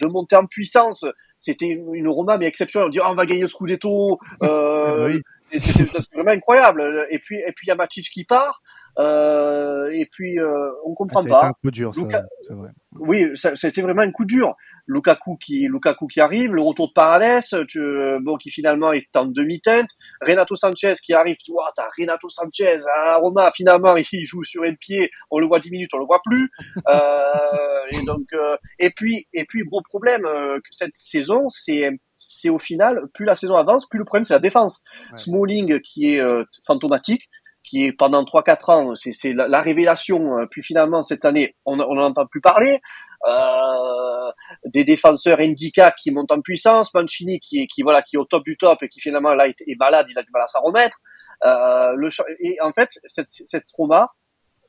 de 0.00 0.06
monter 0.06 0.36
en 0.36 0.46
puissance. 0.46 1.04
C'était 1.38 1.68
une, 1.68 2.08
Roma 2.08 2.38
mais 2.38 2.46
exceptionnelle. 2.46 2.88
On 2.88 2.90
dit 2.90 3.00
oh, 3.00 3.08
on 3.08 3.14
va 3.14 3.26
gagner 3.26 3.42
le 3.42 3.48
Scudetto. 3.48 4.18
oui. 4.40 5.22
C'était 5.52 5.90
vraiment 6.14 6.30
incroyable. 6.32 7.06
Et 7.10 7.18
puis 7.18 7.38
et 7.38 7.52
puis 7.52 7.66
il 7.66 7.68
y 7.68 7.72
a 7.72 7.76
Matic 7.76 8.08
qui 8.08 8.24
part. 8.24 8.62
et 8.98 10.08
puis 10.12 10.38
on 10.84 10.94
comprend 10.94 11.22
pas. 11.22 11.46
un 11.46 11.52
coup 11.52 11.70
dur, 11.70 11.94
ça, 11.94 12.02
vrai. 12.50 12.70
Oui, 12.98 13.30
c'était 13.54 13.82
vraiment 13.82 14.02
un 14.02 14.12
coup 14.12 14.24
dur. 14.24 14.54
Lukaku 14.90 15.36
qui 15.36 15.68
Lukaku 15.68 16.06
qui 16.08 16.20
arrive, 16.20 16.54
le 16.54 16.62
retour 16.62 16.88
de 16.88 16.92
Paredes, 16.92 17.66
tu, 17.68 17.80
bon 18.22 18.36
qui 18.36 18.50
finalement 18.50 18.92
est 18.92 19.16
en 19.16 19.26
demi-teinte, 19.26 19.88
Renato 20.20 20.56
Sanchez 20.56 20.94
qui 21.02 21.14
arrive, 21.14 21.36
tu 21.44 21.52
vois, 21.52 21.70
t'as 21.76 21.88
Renato 21.96 22.28
Sanchez 22.28 22.78
à 22.96 23.16
Roma, 23.18 23.52
finalement 23.54 23.96
il 24.12 24.26
joue 24.26 24.42
sur 24.44 24.64
un 24.64 24.74
pied, 24.74 25.10
on 25.30 25.38
le 25.38 25.46
voit 25.46 25.60
10 25.60 25.70
minutes, 25.70 25.90
on 25.94 25.98
le 25.98 26.06
voit 26.06 26.20
plus, 26.24 26.50
euh, 26.88 27.80
et 27.92 28.04
donc 28.04 28.26
euh, 28.32 28.56
et 28.78 28.90
puis 28.90 29.28
et 29.32 29.44
puis 29.44 29.62
gros 29.62 29.82
problème 29.82 30.24
euh, 30.24 30.58
cette 30.70 30.94
saison, 30.94 31.48
c'est 31.48 31.90
c'est 32.16 32.50
au 32.50 32.58
final 32.58 33.02
plus 33.14 33.24
la 33.24 33.34
saison 33.34 33.56
avance, 33.56 33.86
plus 33.86 33.98
le 33.98 34.04
problème 34.04 34.24
c'est 34.24 34.34
la 34.34 34.40
défense. 34.40 34.82
Smalling 35.14 35.80
qui 35.80 36.14
est 36.14 36.20
euh, 36.20 36.44
fantomatique, 36.66 37.28
qui 37.62 37.84
est 37.84 37.92
pendant 37.92 38.24
3-4 38.24 38.72
ans, 38.72 38.94
c'est 38.94 39.32
la, 39.32 39.60
révélation. 39.60 40.46
Puis 40.50 40.62
finalement, 40.62 41.02
cette 41.02 41.24
année, 41.24 41.54
on 41.64 41.76
n'en 41.76 41.96
entend 41.98 42.26
plus 42.26 42.40
parler. 42.40 42.80
Euh, 43.26 44.32
des 44.64 44.84
défenseurs 44.84 45.40
Indica 45.40 45.90
qui 45.90 46.10
montent 46.10 46.32
en 46.32 46.40
puissance, 46.40 46.94
Mancini 46.94 47.38
qui 47.40 47.62
est, 47.62 47.66
qui 47.66 47.82
voilà 47.82 48.02
qui 48.02 48.16
est 48.16 48.18
au 48.18 48.24
top 48.24 48.44
du 48.44 48.56
top 48.56 48.82
et 48.82 48.88
qui 48.88 49.00
finalement 49.00 49.34
là 49.34 49.48
est, 49.48 49.78
malade, 49.78 50.06
il 50.08 50.18
a 50.18 50.22
du 50.22 50.30
mal 50.32 50.42
à 50.42 50.46
s'en 50.46 50.60
remettre. 50.60 50.98
Euh, 51.44 51.92
le, 51.96 52.08
et 52.40 52.60
en 52.60 52.72
fait, 52.72 52.88
cette, 53.06 53.28
cette 53.28 53.64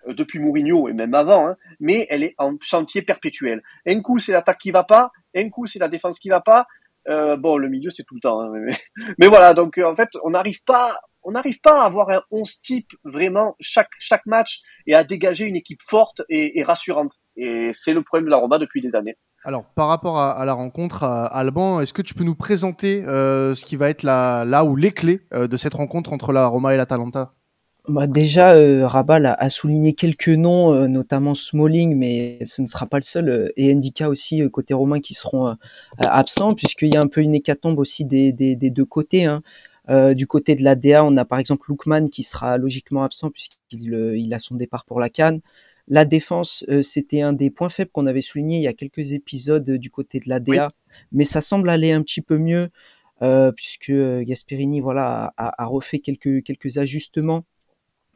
euh, 0.08 0.14
depuis 0.14 0.40
Mourinho 0.40 0.88
et 0.88 0.94
même 0.94 1.14
avant, 1.14 1.48
hein, 1.48 1.58
mais 1.80 2.08
elle 2.10 2.24
est 2.24 2.36
en 2.38 2.56
chantier 2.62 3.02
perpétuel. 3.02 3.62
Un 3.86 4.02
coup 4.02 4.20
c'est 4.20 4.32
l'attaque 4.32 4.60
qui 4.60 4.72
va 4.72 4.84
pas, 4.84 5.12
un 5.36 5.50
coup 5.50 5.66
c'est 5.66 5.80
la 5.80 5.90
défense 5.90 6.20
qui 6.20 6.30
va 6.30 6.42
pas, 6.42 6.66
Euh, 7.08 7.36
bon, 7.36 7.58
le 7.58 7.68
milieu 7.68 7.90
c'est 7.90 8.04
tout 8.04 8.14
le 8.16 8.22
temps, 8.22 8.42
hein, 8.42 8.52
mais, 9.18 9.28
voilà. 9.28 9.54
Donc 9.54 9.80
en 9.80 9.96
fait, 9.96 10.10
on 10.24 10.32
n'arrive 10.32 10.64
pas, 10.64 11.00
on 11.24 11.32
n'arrive 11.32 11.60
pas 11.60 11.82
à 11.82 11.86
avoir 11.86 12.10
un 12.10 12.22
11 12.30 12.62
type 12.62 12.92
vraiment 13.04 13.56
chaque 13.60 13.90
chaque 14.00 14.26
match 14.28 14.62
et 14.86 14.94
à 14.96 15.04
dégager 15.04 15.46
une 15.46 15.56
équipe 15.56 15.82
forte 15.82 16.22
et, 16.30 16.60
et 16.60 16.64
rassurante. 16.64 17.14
Et 17.38 17.72
c'est 17.74 17.94
le 17.94 18.04
problème 18.04 18.26
de 18.26 18.32
la 18.32 18.38
Roma 18.38 18.60
depuis 18.60 18.82
des 18.82 18.96
années. 18.96 19.18
Alors, 19.44 19.66
par 19.66 19.88
rapport 19.88 20.20
à, 20.20 20.46
la 20.46 20.54
rencontre 20.54 21.04
à 21.04 21.26
Alban, 21.26 21.82
est-ce 21.82 21.94
que 21.94 22.04
tu 22.04 22.14
peux 22.14 22.24
nous 22.24 22.36
présenter 22.36 23.04
euh, 23.06 23.56
ce 23.56 23.66
qui 23.66 23.76
va 23.76 23.90
être 23.90 24.04
la, 24.04 24.46
là 24.46 24.64
où 24.64 24.76
les 24.76 24.92
clés 24.92 25.22
euh, 25.34 25.48
de 25.48 25.58
cette 25.58 25.74
rencontre 25.74 26.14
entre 26.14 26.32
la 26.32 26.46
Roma 26.46 26.74
et 26.76 26.78
l'Atalanta? 26.78 27.34
Bah 27.88 28.06
déjà, 28.06 28.54
euh, 28.54 28.86
Rabat 28.86 29.34
a, 29.34 29.50
souligné 29.50 29.94
quelques 29.94 30.28
noms, 30.28 30.72
euh, 30.72 30.88
notamment 30.88 31.34
Smalling, 31.34 31.96
mais 31.96 32.38
ce 32.46 32.62
ne 32.62 32.68
sera 32.68 32.86
pas 32.86 32.98
le 32.98 33.04
seul, 33.04 33.52
et 33.58 33.74
Endika 33.74 34.08
aussi 34.08 34.48
côté 34.52 34.76
romain 34.76 35.00
qui 35.00 35.16
seront 35.16 35.56
absents, 35.98 36.54
puisqu'il 36.54 36.94
y 36.94 36.98
a 36.98 37.02
un 37.02 37.08
peu 37.08 37.22
une 37.22 37.34
hécatombe 37.34 37.80
aussi 37.80 38.06
des, 38.06 38.32
des, 38.32 38.56
deux 38.56 38.86
côtés. 38.86 39.26
Hein. 39.26 39.42
du 40.14 40.28
côté 40.28 40.54
de 40.54 40.64
la 40.64 40.76
DA, 40.76 41.04
on 41.04 41.18
a 41.18 41.26
par 41.26 41.40
exemple 41.40 41.66
Lookman 41.70 42.10
qui 42.10 42.22
sera 42.22 42.58
logiquement 42.58 43.04
absent 43.04 43.32
puisqu'il 43.32 43.92
il 44.16 44.32
a 44.36 44.40
son 44.40 44.54
départ 44.56 44.86
pour 44.86 45.00
la 45.00 45.10
Cannes. 45.10 45.42
La 45.92 46.06
défense, 46.06 46.64
euh, 46.70 46.82
c'était 46.82 47.20
un 47.20 47.34
des 47.34 47.50
points 47.50 47.68
faibles 47.68 47.92
qu'on 47.92 48.06
avait 48.06 48.22
souligné 48.22 48.56
il 48.56 48.62
y 48.62 48.68
a 48.68 48.74
quelques 48.74 49.12
épisodes 49.12 49.70
euh, 49.70 49.78
du 49.78 49.92
côté 49.92 50.22
de 50.22 50.30
la 50.30 50.40
DA, 50.40 50.70
mais 51.12 51.26
ça 51.26 51.42
semble 51.42 51.70
aller 51.70 51.92
un 51.92 52.02
petit 52.02 52.22
peu 52.22 52.38
mieux 52.38 52.70
euh, 53.22 53.52
puisque 53.52 53.92
Gasperini 53.92 54.80
voilà 54.80 55.34
a, 55.36 55.66
refait 55.66 56.00
quelques 56.00 56.44
quelques 56.44 56.78
ajustements 56.78 57.44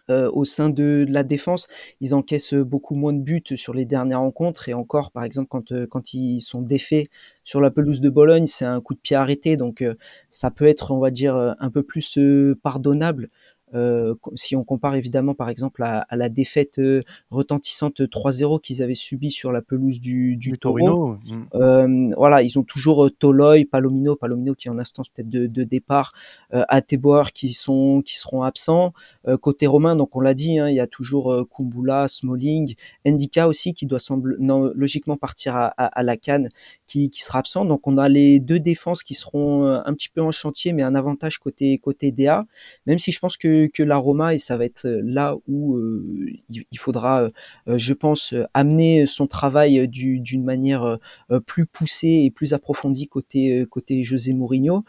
au 0.08 0.46
sein 0.46 0.70
de, 0.70 1.06
la 1.10 1.24
défense. 1.24 1.68
Ils 2.00 2.14
encaissent 2.14 2.54
beaucoup 2.54 2.94
moins 2.94 3.12
de 3.12 3.20
buts 3.20 3.42
sur 3.56 3.74
les 3.74 3.86
dernières 3.86 4.20
rencontres 4.20 4.70
et 4.70 4.76
encore, 4.76 5.12
par 5.12 5.24
exemple, 5.24 5.48
quand, 5.50 5.74
quand 5.88 6.14
ils 6.14 6.42
sont 6.42 6.62
défaits 6.62 7.10
sur 7.44 7.60
la 7.60 7.72
pelouse 7.72 8.02
de 8.02 8.10
Bologne, 8.10 8.46
c'est 8.46 8.66
un 8.66 8.82
coup 8.82 8.94
de 8.94 9.00
pied 9.00 9.16
arrêté, 9.16 9.58
donc 9.58 9.84
ça 10.30 10.52
peut 10.52 10.68
être, 10.68 10.92
on 10.92 11.00
va 11.00 11.10
dire, 11.10 11.36
un 11.36 11.72
peu 11.72 11.82
plus 11.82 12.20
pardonnable 12.62 13.32
euh, 13.74 14.14
si 14.36 14.56
on 14.56 14.64
compare 14.64 14.94
évidemment 14.94 15.34
par 15.34 15.50
exemple 15.50 15.82
à, 15.84 16.06
la 16.12 16.30
défaite 16.30 16.78
euh, 16.78 17.02
retentissante 17.32 18.00
3-0 18.02 18.62
qu'ils 18.62 18.84
avaient 18.84 18.94
subi 18.94 19.32
sur 19.32 19.52
la 19.52 19.64
pelouse 19.64 20.00
du, 20.00 20.38
du, 20.38 20.58
Torino, 20.60 21.18
mm. 21.26 21.48
euh, 21.56 22.14
voilà, 22.16 22.44
ils 22.44 22.60
ont 22.60 22.64
toujours 22.64 23.10
Toloy, 23.18 23.66
Palomino, 23.66 24.16
Palomino 24.16 24.54
qui 24.54 24.68
est 24.68 24.72
en 24.72 24.78
instance 24.78 25.10
peut-être 25.10 25.30
de, 25.30 25.48
de, 25.48 25.64
départ, 25.64 26.14
Ateboer 26.52 27.32
qui 27.34 27.54
sont 27.54 28.04
qui 28.06 28.18
seront 28.18 28.44
absents. 28.44 28.94
côté 29.42 29.66
romain, 29.66 29.96
donc 29.96 30.16
on 30.16 30.20
l'a 30.20 30.36
dit, 30.36 30.60
hein, 30.60 30.70
il 30.70 30.76
y 30.76 30.80
a 30.80 30.88
toujours 30.88 31.46
Kumbula, 31.50 32.08
Smalling, 32.08 32.76
Endika 33.06 33.48
aussi 33.48 33.74
qui 33.74 33.88
doit 33.88 34.00
semble, 34.00 34.38
non, 34.40 34.72
logiquement 34.76 35.18
partir 35.18 35.56
à, 35.56 35.68
à, 35.68 36.04
la 36.04 36.18
Cannes, 36.18 36.50
qui, 36.86 37.10
qui 37.10 37.24
sera 37.24 37.40
absent. 37.40 37.66
Donc 37.66 37.88
on 37.88 37.98
a 37.98 38.10
les 38.10 38.40
deux 38.40 38.60
défenses 38.60 39.02
qui 39.02 39.16
seront 39.16 39.66
un 39.66 39.94
petit 39.94 40.10
peu 40.10 40.22
en 40.22 40.32
chantier, 40.32 40.72
mais 40.72 40.84
un 40.84 40.96
avantage 40.96 41.40
côté 41.40 41.78
côté 41.80 42.12
DA, 42.12 42.46
même 42.86 43.00
si 43.00 43.12
je 43.12 43.20
pense 43.20 43.38
que 43.38 43.55
que, 43.74 43.84
la 43.84 43.98
Roma 43.98 44.34
et 44.34 44.40
ça 44.40 44.58
va 44.58 44.66
être 44.66 44.86
euh, 44.86 45.02
là 45.04 45.36
où 45.48 45.76
euh, 45.76 46.28
il, 46.50 46.80
faudra, 46.80 47.24
euh, 47.68 47.78
je 47.78 47.94
pense, 47.94 48.34
amener 48.54 49.06
son 49.08 49.28
travail 49.28 49.88
d'une 49.88 50.44
manière 50.44 50.98
plus 51.46 51.66
poussée 51.66 52.24
et 52.26 52.32
plus 52.32 52.54
approfondie 52.54 53.08
côté 53.08 53.68
José 54.04 54.34
Mourinho. 54.34 54.84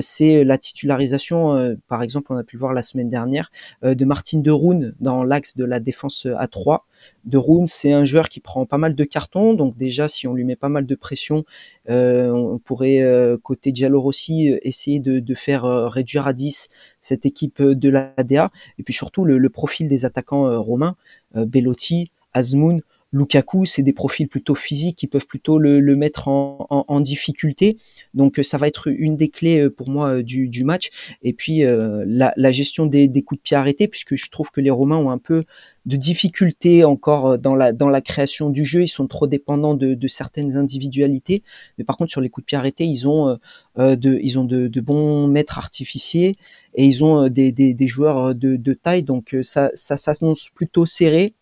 c'est 0.00 0.44
la 0.44 0.58
titularisation, 0.58 1.76
par 1.88 2.02
exemple, 2.02 2.32
on 2.32 2.36
a 2.36 2.44
pu 2.44 2.56
le 2.56 2.60
voir 2.60 2.72
la 2.72 2.82
semaine 2.82 3.08
dernière, 3.08 3.50
de 3.82 4.04
Martin 4.04 4.40
de 4.40 4.50
Roon 4.50 4.92
dans 5.00 5.24
l'axe 5.24 5.56
de 5.56 5.64
la 5.64 5.80
défense 5.80 6.26
à 6.38 6.46
3 6.46 6.86
de 7.24 7.38
Roon, 7.38 7.66
c'est 7.66 7.92
un 7.92 8.04
joueur 8.04 8.28
qui 8.28 8.40
prend 8.40 8.66
pas 8.66 8.78
mal 8.78 8.94
de 8.94 9.04
cartons, 9.04 9.54
donc 9.54 9.76
déjà 9.76 10.08
si 10.08 10.26
on 10.26 10.34
lui 10.34 10.44
met 10.44 10.56
pas 10.56 10.68
mal 10.68 10.86
de 10.86 10.94
pression, 10.94 11.44
euh, 11.90 12.30
on 12.30 12.58
pourrait 12.58 13.00
euh, 13.00 13.36
côté 13.36 13.72
Giallo 13.74 14.00
Rossi 14.00 14.52
euh, 14.52 14.58
essayer 14.62 15.00
de, 15.00 15.34
faire 15.34 15.64
réduire 15.64 16.26
à 16.26 16.32
10 16.32 16.68
cette 17.00 17.26
équipe 17.26 17.60
de 17.62 17.88
l'ADA, 17.88 18.50
et 18.78 18.82
puis 18.82 18.94
surtout 18.94 19.24
le, 19.24 19.48
profil 19.50 19.88
des 19.88 20.04
attaquants 20.04 20.60
romains, 20.62 20.96
Bellotti, 21.34 22.10
Azmoun, 22.32 22.80
Lukaku, 23.12 23.64
c'est 23.64 23.82
des 23.82 23.92
profils 23.92 24.28
plutôt 24.28 24.54
physiques 24.54 24.96
qui 24.96 25.06
peuvent 25.06 25.26
plutôt 25.26 25.58
le, 25.58 25.80
mettre 25.96 26.28
en, 26.28 27.00
difficulté. 27.00 27.78
Donc 28.14 28.40
ça 28.42 28.58
va 28.58 28.66
être 28.66 28.88
une 28.88 29.16
des 29.16 29.28
clés 29.28 29.70
pour 29.70 29.88
moi 29.88 30.22
du, 30.22 30.64
match. 30.64 30.90
Et 31.22 31.32
puis 31.32 31.62
la, 31.62 32.50
gestion 32.50 32.86
des, 32.86 33.08
des, 33.08 33.22
coups 33.22 33.40
de 33.40 33.42
pied 33.42 33.56
arrêtés, 33.56 33.88
puisque 33.88 34.16
je 34.16 34.28
trouve 34.30 34.50
que 34.50 34.60
les 34.60 34.70
Romains 34.70 34.96
ont 34.96 35.10
un 35.10 35.18
peu 35.18 35.44
de 35.86 35.96
difficultés 35.96 36.84
encore 36.84 37.26
euh, 37.26 37.36
dans 37.38 37.54
la, 37.54 37.72
dans 37.72 37.88
la 37.88 38.00
création 38.00 38.50
du 38.50 38.64
jeu. 38.64 38.82
Ils 38.82 38.88
sont 38.88 39.06
trop 39.06 39.26
dépendants 39.26 39.74
de, 39.74 39.94
de 39.94 40.08
certaines 40.08 40.56
individualités. 40.56 41.42
Mais 41.78 41.84
par 41.84 41.96
contre, 41.96 42.10
sur 42.10 42.20
les 42.20 42.28
coups 42.28 42.44
de 42.44 42.46
pied 42.46 42.58
arrêtés, 42.58 42.84
ils 42.84 43.08
ont, 43.08 43.28
euh, 43.28 43.36
euh, 43.78 43.96
de, 43.96 44.18
ils 44.22 44.38
ont 44.38 44.44
de, 44.44 44.68
de, 44.68 44.80
bons 44.80 45.28
maîtres 45.28 45.58
artificiers 45.58 46.36
et 46.74 46.84
ils 46.84 47.02
ont 47.04 47.28
des, 47.28 47.52
des, 47.52 47.72
des 47.72 47.88
joueurs 47.88 48.34
de, 48.34 48.56
de, 48.56 48.72
taille. 48.74 49.04
Donc 49.04 49.36
ça, 49.42 49.70
ça 49.74 49.96
s'annonce 49.96 50.50
plutôt 50.50 50.86
serré. 50.86 51.34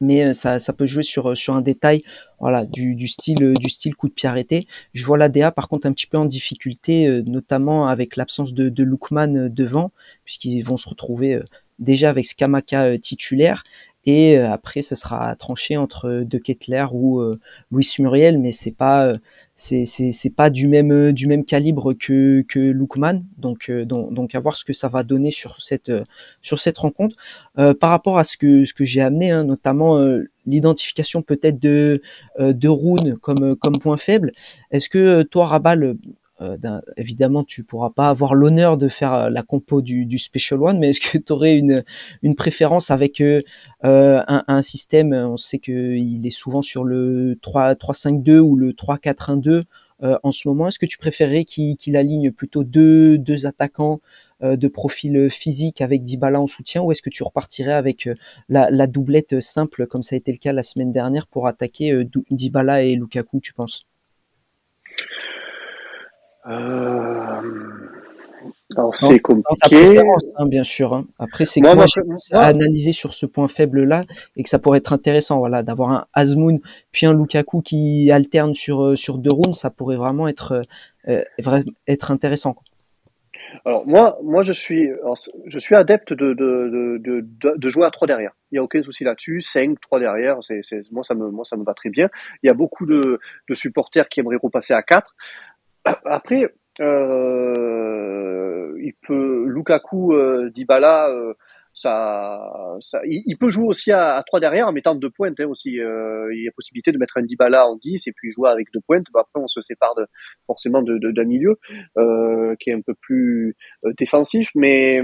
Mais 0.00 0.32
ça, 0.32 0.58
ça 0.58 0.72
peut 0.72 0.86
jouer 0.86 1.02
sur, 1.02 1.36
sur 1.36 1.54
un 1.54 1.60
détail 1.60 2.04
voilà, 2.38 2.66
du, 2.66 2.94
du, 2.94 3.08
style, 3.08 3.54
du 3.58 3.68
style 3.68 3.96
coup 3.96 4.08
de 4.08 4.12
pied 4.12 4.28
arrêté. 4.28 4.66
Je 4.92 5.04
vois 5.04 5.18
l'ADA 5.18 5.50
par 5.50 5.68
contre 5.68 5.86
un 5.88 5.92
petit 5.92 6.06
peu 6.06 6.18
en 6.18 6.24
difficulté, 6.24 7.22
notamment 7.26 7.88
avec 7.88 8.16
l'absence 8.16 8.54
de, 8.54 8.68
de 8.68 8.84
Lookman 8.84 9.48
devant, 9.48 9.90
puisqu'ils 10.24 10.62
vont 10.62 10.76
se 10.76 10.88
retrouver 10.88 11.40
déjà 11.78 12.10
avec 12.10 12.26
Skamaka 12.26 12.84
euh, 12.84 12.98
titulaire 12.98 13.64
et 14.08 14.38
euh, 14.38 14.50
après 14.50 14.80
ce 14.80 14.94
sera 14.94 15.36
tranché 15.36 15.76
entre 15.76 16.24
De 16.24 16.38
Kettler 16.38 16.86
ou 16.92 17.20
euh, 17.20 17.38
Luis 17.70 17.94
Muriel 17.98 18.38
mais 18.38 18.52
c'est 18.52 18.72
pas 18.72 19.14
c'est 19.54 20.34
pas 20.34 20.50
du 20.50 20.68
même 20.68 21.12
du 21.12 21.26
même 21.26 21.44
calibre 21.44 21.92
que 21.92 22.42
que 22.42 22.58
Lookman 22.58 23.24
donc 23.36 23.70
donc 23.70 24.14
donc 24.14 24.34
à 24.34 24.40
voir 24.40 24.56
ce 24.56 24.64
que 24.64 24.72
ça 24.72 24.88
va 24.88 25.02
donner 25.02 25.30
sur 25.30 25.60
cette 25.60 25.92
sur 26.42 26.58
cette 26.60 26.78
rencontre. 26.78 27.16
Par 27.56 27.90
rapport 27.90 28.18
à 28.18 28.24
ce 28.24 28.36
que 28.36 28.64
ce 28.64 28.72
que 28.72 28.84
j'ai 28.84 29.00
amené 29.00 29.32
hein, 29.32 29.42
notamment 29.42 29.98
l'identification 30.46 31.22
peut-être 31.22 31.58
de 31.58 32.00
de 32.38 32.68
Rune 32.68 33.16
comme 33.16 33.56
comme 33.56 33.80
point 33.80 33.96
faible 33.96 34.30
est-ce 34.70 34.88
que 34.88 35.22
toi 35.24 35.46
Rabal 35.46 35.82
euh, 35.82 35.94
évidemment, 36.96 37.44
tu 37.44 37.64
pourras 37.64 37.90
pas 37.90 38.08
avoir 38.08 38.34
l'honneur 38.34 38.76
de 38.76 38.88
faire 38.88 39.14
euh, 39.14 39.30
la 39.30 39.42
compo 39.42 39.82
du, 39.82 40.18
Special 40.18 40.62
One, 40.62 40.78
mais 40.78 40.90
est-ce 40.90 41.00
que 41.00 41.18
tu 41.18 41.32
aurais 41.32 41.56
une, 41.56 41.84
préférence 42.34 42.90
avec 42.90 43.20
euh, 43.20 43.42
un, 43.82 44.62
système 44.62 45.12
On 45.12 45.36
sait 45.36 45.58
qu'il 45.58 46.26
est 46.26 46.30
souvent 46.30 46.62
sur 46.62 46.84
le 46.84 47.38
3-5-2 47.42 48.38
ou 48.38 48.56
le 48.56 48.72
3-4-1-2 48.72 49.64
en 50.00 50.30
ce 50.30 50.46
moment. 50.46 50.68
Est-ce 50.68 50.78
que 50.78 50.86
tu 50.86 50.98
préférerais 50.98 51.44
qu'il 51.44 51.96
aligne 51.96 52.30
plutôt 52.30 52.62
deux, 52.62 53.46
attaquants 53.46 54.00
de 54.40 54.68
profil 54.68 55.28
physique 55.30 55.80
avec 55.80 56.04
Dybala 56.04 56.40
en 56.40 56.46
soutien 56.46 56.82
ou 56.82 56.92
est-ce 56.92 57.02
que 57.02 57.10
tu 57.10 57.24
repartirais 57.24 57.72
avec 57.72 58.08
la, 58.48 58.70
la, 58.70 58.86
doublette 58.86 59.40
simple 59.40 59.88
comme 59.88 60.04
ça 60.04 60.14
a 60.14 60.18
été 60.18 60.30
le 60.30 60.38
cas 60.38 60.52
la 60.52 60.62
semaine 60.62 60.92
dernière 60.92 61.26
pour 61.26 61.48
attaquer 61.48 62.04
Dybala 62.30 62.84
et 62.84 62.94
Lukaku, 62.94 63.40
tu 63.40 63.52
penses? 63.52 63.86
euh... 65.08 65.37
Alors 68.76 68.94
c'est 68.94 69.18
compliqué. 69.18 69.98
Hein, 70.36 70.46
bien 70.46 70.64
sûr. 70.64 70.94
Hein. 70.94 71.06
Après, 71.18 71.44
c'est 71.44 71.60
moi, 71.60 71.74
à 72.32 72.46
analyser 72.46 72.92
sur 72.92 73.12
ce 73.12 73.26
point 73.26 73.48
faible-là 73.48 74.04
et 74.36 74.42
que 74.42 74.48
ça 74.48 74.58
pourrait 74.58 74.78
être 74.78 74.92
intéressant, 74.92 75.38
voilà, 75.38 75.62
d'avoir 75.62 75.90
un 75.90 76.06
Azmoun 76.12 76.60
puis 76.92 77.06
un 77.06 77.14
Lukaku 77.14 77.62
qui 77.62 78.10
alterne 78.10 78.54
sur 78.54 78.82
euh, 78.82 78.96
sur 78.96 79.18
deux 79.18 79.32
rounds, 79.32 79.58
ça 79.58 79.70
pourrait 79.70 79.96
vraiment 79.96 80.28
être 80.28 80.62
euh, 81.08 81.22
être 81.86 82.10
intéressant. 82.10 82.52
Quoi. 82.54 82.64
Alors 83.64 83.86
moi, 83.86 84.18
moi 84.22 84.42
je 84.42 84.52
suis, 84.52 84.90
je 85.46 85.58
suis 85.58 85.74
adepte 85.74 86.12
de, 86.12 86.34
de, 86.34 86.98
de, 86.98 87.24
de, 87.56 87.70
jouer 87.70 87.86
à 87.86 87.90
trois 87.90 88.06
derrière. 88.06 88.32
Il 88.50 88.56
y 88.56 88.58
a 88.58 88.62
aucun 88.62 88.82
souci 88.82 89.04
là-dessus. 89.04 89.40
5, 89.40 89.80
3 89.80 90.00
derrière, 90.00 90.38
c'est, 90.42 90.60
moi 90.90 91.02
ça 91.04 91.14
me, 91.14 91.30
moi 91.30 91.44
ça 91.44 91.56
me 91.56 91.64
va 91.64 91.74
très 91.74 91.90
bien. 91.90 92.08
Il 92.42 92.46
y 92.46 92.50
a 92.50 92.54
beaucoup 92.54 92.86
de, 92.86 93.20
de 93.48 93.54
supporters 93.54 94.08
qui 94.08 94.20
aimeraient 94.20 94.38
repasser 94.42 94.74
à 94.74 94.82
4. 94.82 95.14
Après, 95.84 96.52
euh, 96.80 98.76
il 98.80 98.92
peut 99.06 99.46
Lukaku, 99.48 100.14
euh, 100.14 100.50
Dybala, 100.50 101.08
euh, 101.10 101.34
ça, 101.74 102.40
ça 102.80 103.00
il, 103.04 103.36
peut 103.36 103.50
jouer 103.50 103.66
aussi 103.66 103.92
à, 103.92 104.22
3 104.26 104.40
derrière 104.40 104.66
en 104.66 104.72
mettant 104.72 104.94
deux 104.94 105.10
pointes 105.10 105.38
hein, 105.40 105.46
aussi. 105.46 105.80
Euh, 105.80 106.28
il 106.34 106.44
y 106.44 106.48
a 106.48 106.52
possibilité 106.52 106.90
de 106.90 106.98
mettre 106.98 107.18
un 107.18 107.22
Dybala 107.22 107.68
en 107.68 107.76
10 107.76 108.06
et 108.06 108.12
puis 108.12 108.32
jouer 108.32 108.50
avec 108.50 108.68
deux 108.72 108.80
pointes. 108.80 109.06
Bah, 109.12 109.20
après, 109.20 109.40
on 109.40 109.48
se 109.48 109.60
sépare 109.60 109.94
de, 109.94 110.06
forcément 110.46 110.82
d'un 110.82 110.98
de, 110.98 111.24
milieu 111.24 111.58
euh, 111.96 112.56
qui 112.58 112.70
est 112.70 112.74
un 112.74 112.80
peu 112.80 112.94
plus 113.00 113.56
défensif, 113.96 114.48
mais 114.54 115.02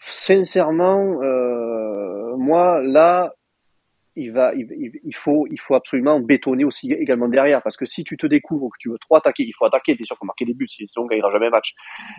sincèrement, 0.00 1.18
moi 2.36 2.80
là, 2.82 3.34
il 4.20 5.14
faut, 5.14 5.46
absolument 5.74 6.20
bétonner 6.20 6.64
aussi 6.64 6.92
également 6.92 7.28
derrière, 7.28 7.62
parce 7.62 7.76
que 7.76 7.84
si 7.84 8.04
tu 8.04 8.16
te 8.16 8.26
découvres 8.26 8.70
que 8.70 8.78
tu 8.78 8.90
veux 8.90 8.98
trop 8.98 9.16
attaquer, 9.16 9.44
il 9.44 9.52
faut 9.52 9.64
attaquer, 9.64 9.94
bien 9.94 10.04
sûr, 10.04 10.16
il 10.16 10.20
faut 10.20 10.26
marquer 10.26 10.44
des 10.44 10.54
buts, 10.54 10.66
sinon 10.68 11.04
on 11.04 11.06
gagnera 11.06 11.30
jamais 11.30 11.46
un 11.46 11.50
match. 11.50 11.74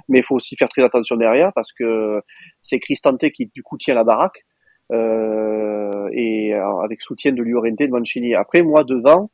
Mais 0.08 0.20
il 0.20 0.24
faut 0.24 0.36
aussi 0.36 0.56
faire 0.56 0.70
très 0.70 0.84
attention 0.84 1.16
derrière, 1.16 1.52
parce 1.54 1.72
que 1.72 2.22
c'est 2.62 2.80
Cristante 2.80 3.30
qui 3.32 3.48
du 3.48 3.64
coup 3.64 3.78
tient 3.78 3.96
la 3.96 4.04
baraque, 4.04 4.46
euh, 4.92 6.10
et 6.14 6.54
avec 6.54 7.02
soutien 7.02 7.32
de 7.32 7.44
Llorente, 7.44 7.80
de 7.80 7.88
Mancini. 7.88 8.36
Après, 8.36 8.62
moi 8.62 8.84
devant, 8.84 9.30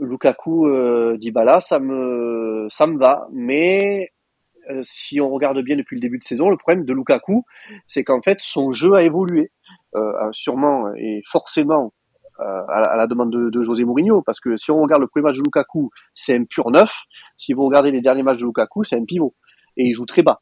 Lukaku, 0.00 0.68
euh, 0.68 1.16
Dybala, 1.16 1.60
ça 1.60 1.78
me, 1.78 2.66
ça 2.70 2.86
me 2.86 2.98
va. 2.98 3.28
Mais 3.32 4.12
euh, 4.70 4.80
si 4.82 5.20
on 5.20 5.30
regarde 5.30 5.60
bien 5.62 5.76
depuis 5.76 5.96
le 5.96 6.00
début 6.00 6.18
de 6.18 6.24
saison, 6.24 6.50
le 6.50 6.56
problème 6.56 6.84
de 6.84 6.92
Lukaku, 6.92 7.44
c'est 7.86 8.04
qu'en 8.04 8.20
fait 8.22 8.40
son 8.40 8.72
jeu 8.72 8.94
a 8.94 9.02
évolué, 9.02 9.40
euh, 9.40 9.77
sûrement 10.32 10.92
et 10.94 11.22
forcément 11.30 11.92
euh, 12.40 12.62
à, 12.68 12.96
la 12.96 13.08
demande 13.08 13.32
de, 13.32 13.50
de, 13.50 13.62
José 13.64 13.84
Mourinho, 13.84 14.22
parce 14.22 14.38
que 14.38 14.56
si 14.56 14.70
on 14.70 14.80
regarde 14.80 15.00
le 15.00 15.08
premier 15.08 15.24
match 15.24 15.38
de 15.38 15.42
Lukaku, 15.42 15.90
c'est 16.14 16.36
un 16.36 16.44
pur 16.44 16.70
neuf. 16.70 16.92
Si 17.36 17.52
vous 17.52 17.64
regardez 17.64 17.90
les 17.90 18.00
derniers 18.00 18.22
matchs 18.22 18.38
de 18.38 18.44
Lukaku, 18.44 18.84
c'est 18.84 18.94
un 18.94 19.04
pivot 19.04 19.34
et 19.76 19.86
il 19.86 19.92
joue 19.92 20.06
très 20.06 20.22
bas. 20.22 20.40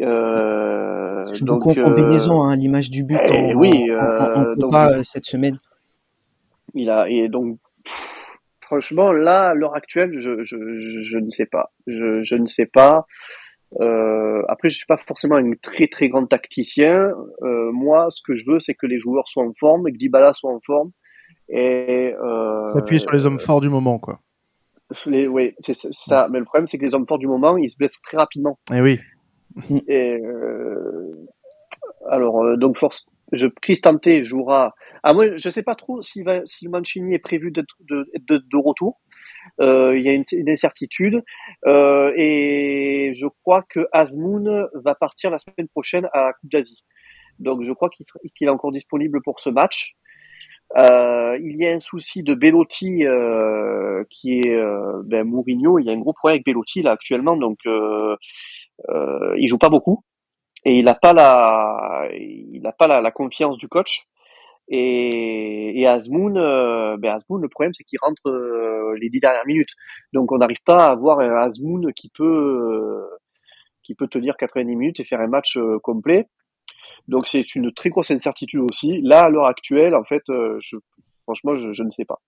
Euh, 0.00 1.22
donc, 1.42 1.64
beaucoup 1.64 1.78
en 1.78 1.84
combinaison, 1.84 2.42
hein, 2.42 2.56
l'image 2.56 2.88
du 2.88 3.04
but. 3.04 3.20
Eh 3.34 3.54
oui, 3.54 3.90
donc, 4.56 4.72
pas 4.72 5.02
cette 5.02 5.26
semaine. 5.26 5.58
Il 6.72 6.88
a 6.88 7.06
et 7.10 7.28
donc 7.28 7.58
franchement, 8.62 9.12
là, 9.12 9.50
à 9.50 9.54
l'heure 9.54 9.74
actuelle, 9.74 10.12
je, 10.16 10.42
je, 10.42 10.56
je, 11.02 11.18
ne 11.18 11.28
sais 11.28 11.46
pas. 11.46 11.70
Je, 11.86 12.22
je 12.22 12.36
ne 12.36 12.46
sais 12.46 12.66
pas. 12.66 13.04
Euh, 13.80 14.42
après, 14.48 14.68
je 14.68 14.76
suis 14.76 14.86
pas 14.86 14.96
forcément 14.96 15.36
un 15.36 15.52
très 15.62 15.86
très 15.86 16.08
grand 16.08 16.26
tacticien. 16.26 17.12
Euh, 17.42 17.70
moi, 17.72 18.06
ce 18.10 18.20
que 18.22 18.36
je 18.36 18.44
veux, 18.46 18.58
c'est 18.58 18.74
que 18.74 18.86
les 18.86 18.98
joueurs 18.98 19.28
soient 19.28 19.44
en 19.44 19.52
forme 19.52 19.86
et 19.88 19.92
que 19.92 19.98
Dybala 19.98 20.34
soit 20.34 20.52
en 20.52 20.60
forme. 20.64 20.90
Et 21.48 22.14
euh, 22.22 22.68
s'appuyer 22.72 23.00
sur 23.00 23.12
les 23.12 23.26
hommes 23.26 23.38
forts 23.38 23.60
du 23.60 23.68
moment, 23.68 23.98
quoi. 23.98 24.20
Oui, 25.06 25.54
c'est 25.60 25.74
ça. 25.74 26.28
Mais 26.30 26.40
le 26.40 26.44
problème, 26.44 26.66
c'est 26.66 26.78
que 26.78 26.84
les 26.84 26.94
hommes 26.94 27.06
forts 27.06 27.18
du 27.18 27.28
moment, 27.28 27.56
ils 27.56 27.70
se 27.70 27.76
blessent 27.76 28.00
très 28.02 28.16
rapidement. 28.16 28.58
Et 28.72 28.76
eh 28.76 28.80
oui. 28.80 29.00
Et 29.86 30.20
alors, 32.08 32.56
donc 32.58 32.76
force, 32.76 33.06
je 33.32 33.46
Cristante 33.46 34.22
jouera. 34.22 34.74
Ah 35.02 35.14
moi, 35.14 35.36
je 35.36 35.50
sais 35.50 35.62
pas 35.62 35.74
trop 35.74 36.02
si, 36.02 36.22
va, 36.22 36.40
si 36.44 36.68
Mancini 36.68 37.14
est 37.14 37.20
prévu 37.20 37.50
d'être 37.50 37.76
de, 37.88 38.10
de, 38.28 38.38
de, 38.38 38.56
retour. 38.56 39.00
Euh, 39.60 39.96
il 39.98 40.04
y 40.04 40.08
a 40.08 40.12
une, 40.12 40.24
incertitude 40.48 41.22
euh, 41.66 42.12
et 42.16 43.12
je 43.14 43.26
crois 43.42 43.62
que 43.68 43.86
Azmoun 43.92 44.68
va 44.74 44.94
partir 44.94 45.30
la 45.30 45.38
semaine 45.38 45.68
prochaine 45.68 46.08
à 46.12 46.26
la 46.26 46.32
Coupe 46.32 46.50
d'Asie. 46.50 46.84
Donc 47.38 47.62
je 47.62 47.72
crois 47.72 47.90
qu'il 47.90 48.46
est 48.46 48.50
encore 48.50 48.72
disponible 48.72 49.20
pour 49.22 49.40
ce 49.40 49.50
match. 49.50 49.94
Euh, 50.76 51.36
il 51.42 51.56
y 51.56 51.66
a 51.66 51.72
un 51.72 51.80
souci 51.80 52.22
de 52.22 52.34
Bellotti 52.34 53.04
qui 54.10 54.40
est 54.40 54.62
ben, 55.04 55.24
Mourinho. 55.24 55.78
Il 55.78 55.86
y 55.86 55.90
a 55.90 55.92
un 55.92 55.98
gros 55.98 56.12
problème 56.12 56.36
avec 56.36 56.46
Bellotti 56.46 56.82
là 56.82 56.92
actuellement, 56.92 57.36
donc 57.36 57.58
il 57.64 59.48
joue 59.48 59.58
pas 59.58 59.68
beaucoup 59.68 60.04
et 60.64 60.78
il 60.78 60.84
n'a 60.84 60.94
pas 60.94 61.12
la, 61.12 62.08
il 62.12 62.60
n'a 62.62 62.72
pas 62.72 62.86
la, 62.86 63.10
confiance 63.10 63.56
du 63.56 63.68
coach. 63.68 64.06
Et, 64.72 65.80
et 65.80 65.86
Azmoun, 65.86 66.38
euh, 66.38 66.96
ben 66.96 67.16
Azmoun, 67.16 67.42
le 67.42 67.48
problème 67.48 67.74
c'est 67.74 67.82
qu'il 67.82 67.98
rentre 68.00 68.28
euh, 68.28 68.96
les 69.00 69.10
dix 69.10 69.18
dernières 69.18 69.46
minutes. 69.46 69.74
Donc 70.12 70.30
on 70.30 70.38
n'arrive 70.38 70.62
pas 70.64 70.86
à 70.86 70.92
avoir 70.92 71.18
un 71.18 71.34
Azmoun 71.34 71.92
qui 71.92 72.08
peut, 72.08 72.24
euh, 72.24 73.18
qui 73.82 73.96
peut 73.96 74.06
tenir 74.06 74.36
90 74.36 74.76
minutes 74.76 75.00
et 75.00 75.04
faire 75.04 75.20
un 75.20 75.26
match 75.26 75.56
euh, 75.56 75.78
complet. 75.80 76.28
Donc 77.08 77.26
c'est 77.26 77.56
une 77.56 77.72
très 77.72 77.90
grosse 77.90 78.12
incertitude 78.12 78.60
aussi. 78.60 79.00
Là, 79.02 79.24
à 79.24 79.28
l'heure 79.28 79.46
actuelle, 79.46 79.96
en 79.96 80.04
fait, 80.04 80.22
je, 80.28 80.76
franchement, 81.24 81.54
je, 81.56 81.72
je 81.72 81.82
ne 81.82 81.90
sais 81.90 82.04
pas. 82.04 82.20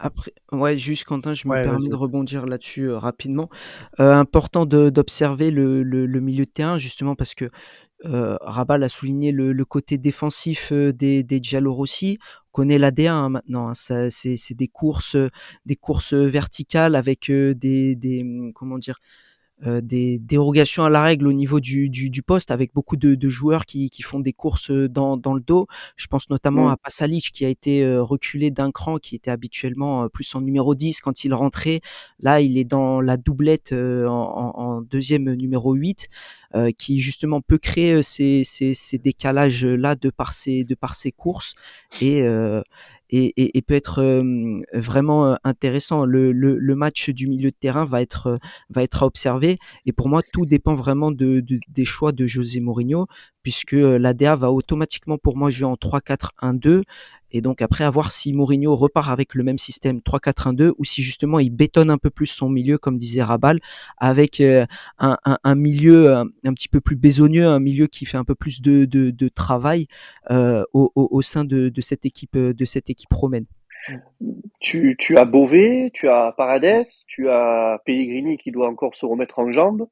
Après, 0.00 0.32
ouais, 0.52 0.76
juste 0.76 1.04
Quentin, 1.04 1.34
je 1.34 1.48
me 1.48 1.54
permets 1.54 1.88
de 1.88 1.94
rebondir 1.94 2.46
là-dessus 2.46 2.90
euh, 2.90 2.98
rapidement. 2.98 3.48
Euh, 4.00 4.12
important 4.12 4.66
d'observer 4.66 5.50
le, 5.50 5.82
le, 5.82 6.06
le, 6.06 6.20
milieu 6.20 6.44
de 6.44 6.50
terrain, 6.50 6.78
justement 6.78 7.14
parce 7.14 7.34
que 7.34 7.50
euh, 8.04 8.36
Rabal 8.40 8.82
a 8.82 8.88
souligné 8.88 9.32
le, 9.32 9.64
côté 9.64 9.98
défensif 9.98 10.72
euh, 10.72 10.92
des, 10.92 11.22
des 11.22 11.40
Giallo 11.42 11.72
Rossi. 11.72 12.18
On 12.48 12.52
connaît 12.52 12.78
l'AD1 12.78 13.08
hein, 13.08 13.28
maintenant. 13.28 13.68
Hein, 13.68 13.74
c'est 13.74 14.54
des 14.54 14.68
courses, 14.68 15.16
des 15.66 15.76
courses 15.76 16.14
verticales 16.14 16.96
avec 16.96 17.30
des, 17.30 17.96
des, 17.96 18.52
comment 18.54 18.78
dire, 18.78 18.98
euh, 19.66 19.80
des 19.80 20.18
dérogations 20.18 20.84
à 20.84 20.90
la 20.90 21.02
règle 21.02 21.26
au 21.26 21.32
niveau 21.32 21.60
du, 21.60 21.88
du, 21.88 22.10
du 22.10 22.22
poste 22.22 22.50
avec 22.50 22.74
beaucoup 22.74 22.96
de, 22.96 23.14
de 23.14 23.28
joueurs 23.28 23.66
qui, 23.66 23.90
qui, 23.90 24.02
font 24.02 24.20
des 24.20 24.32
courses 24.32 24.70
dans, 24.70 25.16
dans 25.16 25.34
le 25.34 25.40
dos. 25.40 25.66
Je 25.96 26.06
pense 26.06 26.28
notamment 26.30 26.66
mm. 26.66 26.72
à 26.72 26.76
Pasalic 26.76 27.32
qui 27.32 27.44
a 27.44 27.48
été 27.48 27.82
euh, 27.82 28.02
reculé 28.02 28.50
d'un 28.50 28.70
cran, 28.70 28.98
qui 28.98 29.14
était 29.16 29.30
habituellement 29.30 30.04
euh, 30.04 30.08
plus 30.08 30.34
en 30.34 30.40
numéro 30.40 30.74
10 30.74 31.00
quand 31.00 31.24
il 31.24 31.32
rentrait. 31.32 31.80
Là, 32.20 32.40
il 32.40 32.58
est 32.58 32.64
dans 32.64 33.00
la 33.00 33.16
doublette 33.16 33.72
en, 33.72 34.06
en, 34.06 34.82
deuxième 34.82 35.32
numéro 35.34 35.74
8. 35.74 36.08
Euh, 36.54 36.70
qui 36.70 37.00
justement 37.00 37.40
peut 37.40 37.58
créer 37.58 38.00
ces, 38.04 38.44
ces, 38.44 38.74
ces 38.74 38.96
décalages 38.96 39.64
là 39.64 39.96
de 39.96 40.08
par 40.08 40.32
ses 40.32 40.62
de 40.62 40.76
par 40.76 40.94
ses 40.94 41.10
courses 41.10 41.56
et 42.00 42.22
euh, 42.22 42.62
et, 43.10 43.56
et, 43.56 43.62
peut 43.62 43.74
être 43.74 44.22
vraiment 44.72 45.26
euh, 45.26 45.34
intéressant. 45.44 46.04
Le, 46.04 46.32
le, 46.32 46.58
le, 46.58 46.74
match 46.74 47.10
du 47.10 47.28
milieu 47.28 47.50
de 47.50 47.56
terrain 47.58 47.84
va 47.84 48.02
être 48.02 48.38
va 48.70 48.82
être 48.82 49.02
à 49.02 49.06
observer 49.06 49.58
et 49.86 49.92
pour 49.92 50.08
moi 50.08 50.22
tout 50.32 50.46
dépend 50.46 50.74
vraiment 50.74 51.10
de, 51.10 51.40
de 51.40 51.58
des 51.68 51.84
choix 51.84 52.12
de 52.12 52.26
José 52.26 52.60
Mourinho 52.60 53.06
puisque 53.44 53.74
euh, 53.74 53.98
l'ADA 53.98 54.34
va 54.34 54.50
automatiquement 54.50 55.18
pour 55.18 55.36
moi 55.36 55.50
jouer 55.50 55.68
en 55.68 55.74
3-4-1-2 55.74 56.82
et 57.36 57.40
donc 57.40 57.62
après, 57.62 57.82
à 57.82 57.90
voir 57.90 58.12
si 58.12 58.32
Mourinho 58.32 58.76
repart 58.76 59.10
avec 59.10 59.34
le 59.34 59.42
même 59.42 59.58
système 59.58 59.98
3-4-1-2 59.98 60.72
ou 60.78 60.84
si 60.84 61.02
justement 61.02 61.40
il 61.40 61.50
bétonne 61.50 61.90
un 61.90 61.98
peu 61.98 62.08
plus 62.08 62.28
son 62.28 62.48
milieu, 62.48 62.78
comme 62.78 62.96
disait 62.96 63.24
Rabal, 63.24 63.58
avec 63.98 64.40
euh, 64.40 64.66
un, 64.98 65.54
milieu 65.56 66.14
un, 66.14 66.54
petit 66.54 66.68
peu 66.68 66.80
plus 66.80 66.94
bésogneux, 66.94 67.48
un 67.48 67.58
milieu 67.58 67.88
qui 67.88 68.06
fait 68.06 68.18
un 68.18 68.24
peu 68.24 68.36
plus 68.36 68.62
de, 68.62 69.28
travail 69.34 69.88
euh, 70.30 70.62
au, 70.72 71.22
sein 71.22 71.44
de, 71.44 71.72
cette 71.80 72.06
équipe 72.06 72.38
de 72.38 72.64
cette 72.64 72.88
équipe 72.88 73.12
romaine. 73.12 73.46
Tu, 74.60 74.96
as 75.16 75.24
Beauvais, 75.24 75.90
tu 75.92 76.08
as 76.08 76.32
Paredes, 76.36 76.86
tu 77.08 77.28
as 77.28 77.80
Pellegrini 77.84 78.38
qui 78.38 78.52
doit 78.52 78.68
encore 78.68 78.94
se 78.94 79.06
remettre 79.06 79.40
en 79.40 79.50
jambes. 79.50 79.88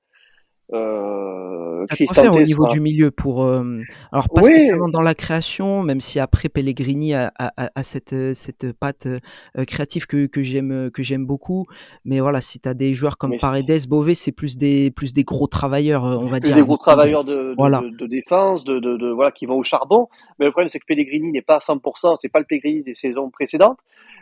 Euh, 0.73 1.87
faire 2.15 2.35
au 2.35 2.41
niveau 2.41 2.67
du 2.69 2.81
milieu 2.81 3.11
pour 3.11 3.43
euh, 3.43 3.83
alors 4.11 4.29
pas 4.29 4.43
spécialement 4.43 4.89
dans 4.89 5.03
la 5.03 5.15
création 5.15 5.83
même 5.83 6.01
si 6.01 6.19
après 6.19 6.49
Pellegrini 6.49 7.15
a, 7.15 7.33
a, 7.39 7.53
a 7.75 7.83
cette 7.83 8.15
cette 8.35 8.73
patte 8.73 9.07
euh, 9.07 9.65
créative 9.67 10.07
que, 10.07 10.27
que 10.27 10.43
j'aime 10.43 10.91
que 10.91 11.03
j'aime 11.03 11.27
beaucoup. 11.27 11.67
Mais 12.05 12.21
voilà 12.21 12.41
si 12.41 12.61
tu 12.61 12.69
as 12.69 12.75
des 12.75 12.95
joueurs 12.95 13.19
comme 13.19 13.37
Paredes 13.39 13.87
Beauvais 13.89 14.15
c'est 14.15 14.33
plus 14.33 14.57
des 14.57 14.91
plus 14.91 15.13
des 15.13 15.25
gros 15.25 15.47
travailleurs 15.47 16.05
on 16.05 16.29
va 16.29 16.41
dire 16.41 16.55
des 16.55 16.63
gros 16.63 16.77
travailleurs 16.77 17.25
de, 17.25 17.55
voilà. 17.59 17.81
de, 17.81 17.91
de, 17.97 18.07
défense 18.07 18.65
de, 18.65 18.79
de, 18.79 19.11
voilà 19.11 19.33
qui 19.33 19.47
vont 19.47 19.57
au 19.57 19.63
charbon. 19.63 20.09
Mais 20.39 20.47
le 20.47 20.53
problème 20.53 20.69
c'est 20.69 20.79
que 20.79 20.87
Pellegrini 20.87 21.33
n'est 21.33 21.43
pas 21.43 21.57
à 21.57 21.59
100% 21.59 22.17
c'est 22.17 22.29
pas 22.29 22.39
le 22.39 22.47
Pellegrini 22.47 22.83
des 22.83 22.95
saisons 22.95 23.31
précédentes. 23.31 23.81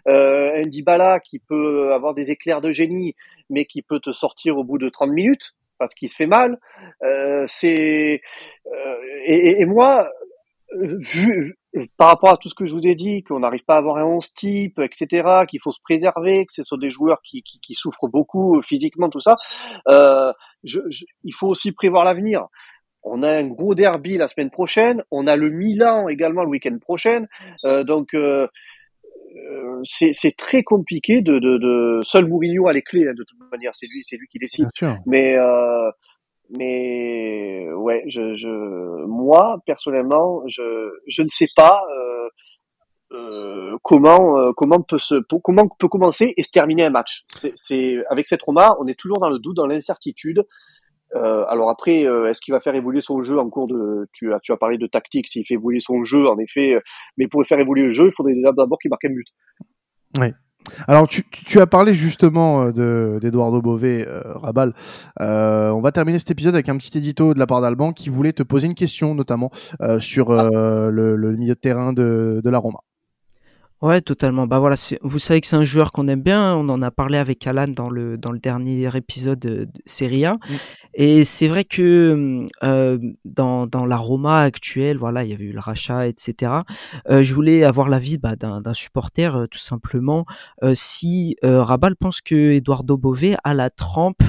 Euh, 0.08 0.64
Bala 0.84 1.20
qui 1.20 1.38
peut 1.38 1.92
avoir 1.92 2.14
des 2.14 2.30
éclairs 2.30 2.62
de 2.62 2.72
génie 2.72 3.14
mais 3.50 3.66
qui 3.66 3.82
peut 3.82 4.00
te 4.00 4.12
sortir 4.12 4.56
au 4.56 4.64
bout 4.64 4.78
de 4.78 4.88
30 4.88 5.10
minutes 5.10 5.54
parce 5.80 5.94
qu'il 5.94 6.08
se 6.08 6.14
fait 6.14 6.28
mal. 6.28 6.58
Euh, 7.02 7.44
c'est 7.48 8.20
euh, 8.66 8.96
et, 9.24 9.64
moi, 9.64 10.08
vu 10.78 11.56
par 11.96 12.08
rapport 12.08 12.30
à 12.30 12.36
tout 12.36 12.48
ce 12.48 12.54
que 12.54 12.66
je 12.66 12.74
vous 12.74 12.86
ai 12.86 12.94
dit, 12.94 13.22
qu'on 13.22 13.40
n'arrive 13.40 13.64
pas 13.64 13.74
à 13.74 13.78
avoir 13.78 13.96
un 13.96 14.04
11 14.04 14.32
type, 14.34 14.78
etc., 14.80 15.46
qu'il 15.48 15.60
faut 15.60 15.72
se 15.72 15.80
préserver, 15.82 16.44
que 16.46 16.52
ce 16.52 16.62
sont 16.62 16.76
des 16.76 16.90
joueurs 16.90 17.20
qui, 17.22 17.42
souffrent 17.74 18.08
beaucoup 18.08 18.60
physiquement, 18.62 19.08
tout 19.08 19.20
ça, 19.20 19.36
euh, 19.88 20.32
il 20.64 21.34
faut 21.34 21.48
aussi 21.48 21.72
prévoir 21.72 22.04
l'avenir. 22.04 22.46
On 23.02 23.22
a 23.22 23.30
un 23.30 23.46
gros 23.46 23.74
derby 23.74 24.18
la 24.18 24.28
semaine 24.28 24.50
prochaine, 24.50 25.02
on 25.10 25.26
a 25.26 25.36
le 25.36 25.50
Milan 25.50 26.08
également 26.08 26.42
le 26.42 26.50
week-end 26.50 26.76
prochain, 26.78 27.24
euh, 27.64 27.82
donc 27.82 28.14
euh, 28.14 28.42
euh, 28.42 28.48
c'est 29.84 30.36
très 30.36 30.62
compliqué 30.62 31.22
de, 31.22 31.38
de, 31.38 31.58
de, 31.58 32.00
seul 32.02 32.26
Mourinho 32.26 32.68
a 32.68 32.72
les 32.72 32.82
clés 32.82 33.06
hein, 33.08 33.14
de 33.16 33.24
toute 33.24 33.38
manière 33.50 33.74
c'est 33.74 33.86
lui 33.86 34.02
c'est 34.02 34.16
lui 34.16 34.26
qui 34.28 34.38
décide. 34.38 34.68
Mais 35.06 35.36
euh, 35.36 35.90
mais 36.50 37.72
ouais 37.72 38.04
je, 38.08 38.36
je 38.36 38.48
moi 39.06 39.58
personnellement 39.66 40.42
je 40.48 40.90
je 41.06 41.22
ne 41.22 41.28
sais 41.28 41.48
pas 41.56 41.82
euh, 41.90 42.28
euh, 43.12 43.76
comment 43.82 44.38
euh, 44.38 44.52
comment 44.56 44.80
peut 44.82 44.98
se 44.98 45.16
comment 45.42 45.68
peut 45.78 45.88
commencer 45.88 46.34
et 46.36 46.42
se 46.42 46.50
terminer 46.50 46.84
un 46.84 46.90
match. 46.90 47.24
C'est 47.28 47.96
avec 48.08 48.26
cette 48.26 48.42
Roma 48.42 48.76
on 48.80 48.86
est 48.86 48.98
toujours 48.98 49.18
dans 49.18 49.30
le 49.30 49.38
doute 49.38 49.56
dans 49.56 49.66
l'incertitude 49.66 50.44
euh, 51.16 51.44
alors 51.48 51.70
après, 51.70 52.04
euh, 52.04 52.30
est-ce 52.30 52.40
qu'il 52.40 52.52
va 52.52 52.60
faire 52.60 52.74
évoluer 52.74 53.00
son 53.00 53.22
jeu 53.22 53.38
en 53.38 53.48
cours 53.50 53.66
de 53.66 54.08
Tu 54.12 54.32
as, 54.32 54.40
tu 54.40 54.52
as 54.52 54.56
parlé 54.56 54.78
de 54.78 54.86
tactique, 54.86 55.28
s'il 55.28 55.44
fait 55.46 55.54
évoluer 55.54 55.80
son 55.80 56.04
jeu, 56.04 56.26
en 56.28 56.38
effet. 56.38 56.74
Euh, 56.74 56.80
mais 57.16 57.26
pour 57.26 57.44
faire 57.44 57.58
évoluer 57.58 57.86
le 57.86 57.92
jeu, 57.92 58.06
il 58.06 58.12
faudrait 58.12 58.34
d'abord 58.56 58.78
qu'il 58.78 58.90
marque 58.90 59.04
un 59.04 59.10
but. 59.10 59.26
Oui. 60.18 60.28
Alors 60.86 61.08
tu, 61.08 61.24
tu 61.30 61.58
as 61.58 61.66
parlé 61.66 61.94
justement 61.94 62.70
de 62.70 63.18
d'Eduardo 63.22 63.62
Bové, 63.62 64.04
Rabal. 64.06 64.74
on 65.18 65.80
va 65.80 65.90
terminer 65.90 66.18
cet 66.18 66.30
épisode 66.30 66.54
avec 66.54 66.68
un 66.68 66.76
petit 66.76 66.96
édito 66.98 67.32
de 67.32 67.38
la 67.38 67.46
part 67.46 67.62
d'Alban 67.62 67.92
qui 67.92 68.10
voulait 68.10 68.34
te 68.34 68.42
poser 68.42 68.66
une 68.66 68.74
question, 68.74 69.14
notamment 69.14 69.50
sur 69.98 70.30
ah. 70.30 70.90
le, 70.90 71.16
le, 71.16 71.36
milieu 71.36 71.54
de 71.54 71.58
terrain 71.58 71.94
de, 71.94 72.42
de 72.44 72.50
la 72.50 72.58
Roma. 72.58 72.80
Ouais, 73.82 74.02
totalement. 74.02 74.46
Bah 74.46 74.58
voilà, 74.58 74.76
vous 75.00 75.18
savez 75.18 75.40
que 75.40 75.46
c'est 75.46 75.56
un 75.56 75.64
joueur 75.64 75.90
qu'on 75.90 76.06
aime 76.06 76.20
bien. 76.20 76.54
On 76.54 76.68
en 76.68 76.82
a 76.82 76.90
parlé 76.90 77.16
avec 77.16 77.46
Alan 77.46 77.66
dans 77.66 77.88
le 77.88 78.18
dans 78.18 78.30
le 78.30 78.38
dernier 78.38 78.94
épisode 78.94 79.38
de, 79.38 79.68
Serie 79.86 80.26
A. 80.26 80.34
Mmh. 80.34 80.38
Et 80.94 81.24
c'est 81.24 81.48
vrai 81.48 81.64
que 81.64 82.44
euh, 82.62 82.98
dans 83.24 83.66
dans 83.66 83.86
la 83.86 83.96
Roma 83.96 84.42
actuelle, 84.42 84.98
voilà, 84.98 85.24
il 85.24 85.30
y 85.30 85.32
avait 85.32 85.44
eu 85.44 85.52
le 85.52 85.60
rachat, 85.60 86.06
etc. 86.08 86.52
Euh, 87.08 87.22
je 87.22 87.34
voulais 87.34 87.64
avoir 87.64 87.88
l'avis 87.88 88.18
bah, 88.18 88.36
d'un 88.36 88.60
d'un 88.60 88.74
supporter 88.74 89.34
euh, 89.34 89.46
tout 89.46 89.58
simplement. 89.58 90.26
Euh, 90.62 90.74
si 90.74 91.36
euh, 91.42 91.62
Rabal 91.62 91.96
pense 91.96 92.20
que 92.20 92.52
Eduardo 92.52 92.98
Bové 92.98 93.36
a 93.44 93.54
la 93.54 93.70
trempe 93.70 94.22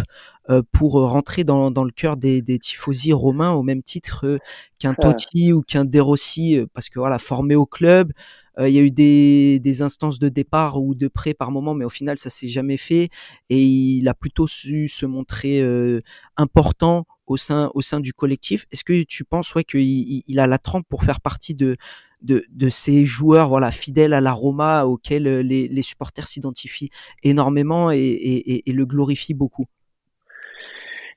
euh, 0.49 0.61
pour 0.71 0.93
rentrer 0.93 1.43
dans, 1.43 1.71
dans 1.71 1.83
le 1.83 1.91
cœur 1.91 2.15
des, 2.15 2.41
des 2.41 2.57
tifosi 2.57 3.11
romains 3.11 3.51
au 3.51 3.63
même 3.63 3.83
titre 3.83 4.39
qu'un 4.79 4.93
Totti 4.93 5.51
ou 5.51 5.61
qu'un 5.61 5.83
De 5.83 5.99
Rossi, 5.99 6.57
parce 6.73 6.87
que 6.87 6.99
voilà, 6.99 7.19
formé 7.19 7.55
au 7.55 7.65
club, 7.65 8.11
euh, 8.11 8.15
il 8.59 8.69
y 8.69 8.79
a 8.79 8.81
eu 8.81 8.91
des, 8.91 9.59
des, 9.59 9.81
instances 9.81 10.19
de 10.19 10.29
départ 10.29 10.81
ou 10.81 10.93
de 10.93 11.07
prêt 11.07 11.33
par 11.33 11.51
moment, 11.51 11.73
mais 11.73 11.85
au 11.85 11.89
final, 11.89 12.17
ça 12.17 12.29
s'est 12.29 12.47
jamais 12.47 12.77
fait. 12.77 13.09
Et 13.49 13.61
il 13.61 14.07
a 14.07 14.13
plutôt 14.13 14.47
su 14.47 14.87
se 14.87 15.05
montrer 15.05 15.61
euh, 15.61 16.01
important 16.37 17.05
au 17.27 17.37
sein, 17.37 17.71
au 17.73 17.81
sein 17.81 17.99
du 17.99 18.13
collectif. 18.13 18.65
Est-ce 18.71 18.83
que 18.83 19.03
tu 19.03 19.23
penses 19.23 19.55
ouais, 19.55 19.63
qu'il 19.63 20.23
il 20.27 20.39
a 20.39 20.47
la 20.47 20.57
trempe 20.57 20.85
pour 20.89 21.03
faire 21.03 21.21
partie 21.21 21.55
de, 21.55 21.77
de, 22.21 22.43
de, 22.49 22.69
ces 22.69 23.05
joueurs 23.05 23.49
voilà 23.49 23.71
fidèles 23.71 24.13
à 24.13 24.21
la 24.21 24.31
Roma 24.31 24.85
auxquels 24.85 25.39
les, 25.39 25.67
les 25.67 25.81
supporters 25.81 26.27
s'identifient 26.27 26.89
énormément 27.23 27.91
et, 27.91 27.97
et, 27.97 28.69
et, 28.69 28.73
le 28.73 28.85
glorifient 28.85 29.33
beaucoup? 29.33 29.65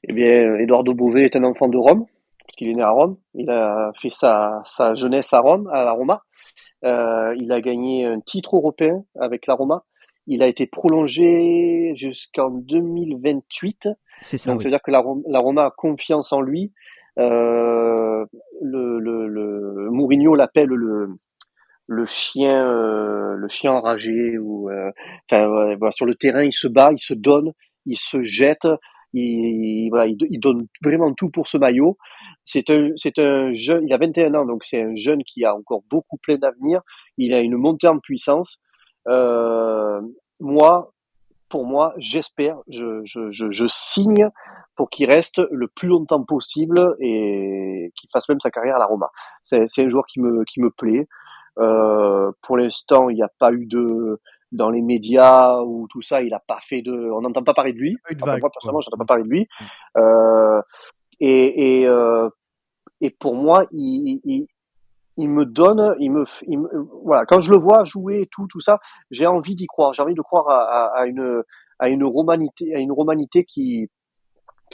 Eh 0.04 0.12
bien, 0.12 0.56
Eduardo 0.56 0.94
Bové 0.94 1.24
est 1.24 1.36
un 1.36 1.44
enfant 1.44 1.68
de 1.68 1.78
Rome, 1.78 2.04
parce 2.46 2.56
qu'il 2.56 2.68
est 2.68 2.74
né 2.74 2.82
à 2.82 2.90
Rome. 2.90 3.16
Il 3.34 3.48
a 3.48 3.92
fait 4.00 4.10
sa, 4.10 4.62
sa 4.66 4.94
jeunesse 4.94 5.32
à 5.32 5.40
Rome, 5.40 5.68
à 5.72 5.84
la 5.84 5.92
Roma. 5.92 6.22
Euh, 6.84 7.34
il 7.36 7.52
a 7.52 7.60
gagné 7.60 8.04
un 8.04 8.20
titre 8.20 8.56
européen 8.56 9.04
avec 9.18 9.46
la 9.46 9.54
Roma. 9.54 9.84
Il 10.26 10.42
a 10.42 10.46
été 10.46 10.66
prolongé 10.66 11.92
jusqu'en 11.96 12.50
2028. 12.50 13.88
C'est 14.20 14.38
ça. 14.38 14.50
Donc, 14.50 14.62
c'est-à-dire 14.62 14.82
que 14.82 14.90
la, 14.90 15.00
Roma 15.00 15.66
a 15.66 15.70
confiance 15.70 16.32
en 16.32 16.40
lui. 16.40 16.72
Euh, 17.18 18.24
le, 18.60 18.98
le, 18.98 19.28
le, 19.28 19.90
Mourinho 19.90 20.34
l'appelle 20.34 20.68
le, 20.68 21.08
le 21.86 22.06
chien, 22.06 22.66
euh, 22.66 23.34
le 23.36 23.48
chien 23.48 23.72
enragé. 23.72 24.38
Ou, 24.38 24.70
euh, 24.70 24.90
enfin, 25.30 25.46
voilà, 25.76 25.90
sur 25.90 26.06
le 26.06 26.14
terrain, 26.14 26.42
il 26.42 26.52
se 26.52 26.68
bat, 26.68 26.90
il 26.92 27.02
se 27.02 27.14
donne, 27.14 27.52
il 27.86 27.98
se 27.98 28.22
jette. 28.22 28.66
Il, 29.16 29.88
voilà, 29.90 30.06
il, 30.06 30.40
donne 30.40 30.66
vraiment 30.82 31.14
tout 31.14 31.30
pour 31.30 31.46
ce 31.46 31.56
maillot. 31.56 31.96
C'est 32.44 32.68
un, 32.70 32.90
un 33.18 33.52
jeune, 33.52 33.86
il 33.86 33.92
a 33.92 33.96
21 33.96 34.34
ans, 34.34 34.44
donc 34.44 34.64
c'est 34.64 34.82
un 34.82 34.96
jeune 34.96 35.22
qui 35.22 35.44
a 35.44 35.54
encore 35.54 35.82
beaucoup 35.88 36.18
plein 36.18 36.36
d'avenir. 36.36 36.82
Il 37.16 37.32
a 37.32 37.40
une 37.40 37.56
montée 37.56 37.86
en 37.86 38.00
puissance. 38.00 38.58
Euh, 39.08 40.00
moi, 40.40 40.92
pour 41.48 41.64
moi, 41.64 41.94
j'espère, 41.96 42.58
je, 42.68 43.02
je, 43.04 43.66
signe 43.68 44.28
pour 44.74 44.90
qu'il 44.90 45.08
reste 45.08 45.40
le 45.52 45.68
plus 45.68 45.86
longtemps 45.86 46.24
possible 46.24 46.96
et 46.98 47.92
qu'il 47.94 48.10
fasse 48.12 48.28
même 48.28 48.40
sa 48.40 48.50
carrière 48.50 48.76
à 48.76 48.80
la 48.80 48.86
Roma. 48.86 49.10
C'est, 49.44 49.68
c'est 49.68 49.84
un 49.84 49.88
joueur 49.88 50.04
qui 50.06 50.20
me, 50.20 50.44
qui 50.44 50.60
me 50.60 50.70
plaît. 50.70 51.06
Euh, 51.58 52.32
pour 52.42 52.56
l'instant, 52.56 53.08
il 53.08 53.14
n'y 53.14 53.22
a 53.22 53.30
pas 53.38 53.52
eu 53.52 53.66
de 53.66 54.20
dans 54.54 54.70
les 54.70 54.80
médias 54.80 55.60
ou 55.62 55.86
tout 55.90 56.00
ça, 56.02 56.22
il 56.22 56.30
n'a 56.30 56.38
pas 56.38 56.60
fait 56.62 56.80
de, 56.80 56.92
on 56.92 57.20
n'entend 57.20 57.42
pas 57.42 57.54
parler 57.54 57.72
de 57.72 57.78
lui. 57.78 57.96
moi 58.18 58.50
personnellement, 58.50 58.80
j'entends 58.80 58.98
pas 58.98 59.04
parler 59.04 59.24
de 59.24 59.28
lui. 59.28 59.48
Mm. 59.60 59.64
Euh, 59.98 60.62
et, 61.20 61.80
et, 61.80 61.88
euh, 61.88 62.28
et 63.00 63.10
pour 63.10 63.34
moi, 63.34 63.66
il, 63.72 64.20
il, 64.24 64.46
il, 65.16 65.28
me 65.28 65.44
donne, 65.44 65.96
il 65.98 66.12
me, 66.12 66.24
il 66.46 66.58
voilà, 67.02 67.26
quand 67.26 67.40
je 67.40 67.50
le 67.50 67.58
vois 67.58 67.84
jouer 67.84 68.28
tout, 68.30 68.46
tout 68.46 68.60
ça, 68.60 68.78
j'ai 69.10 69.26
envie 69.26 69.56
d'y 69.56 69.66
croire. 69.66 69.92
J'ai 69.92 70.02
envie 70.02 70.14
de 70.14 70.22
croire 70.22 70.48
à, 70.48 70.62
à, 70.62 71.00
à, 71.00 71.06
une, 71.06 71.42
à 71.78 71.88
une 71.88 72.04
romanité, 72.04 72.74
à 72.74 72.78
une 72.78 72.92
romanité 72.92 73.44
qui, 73.44 73.90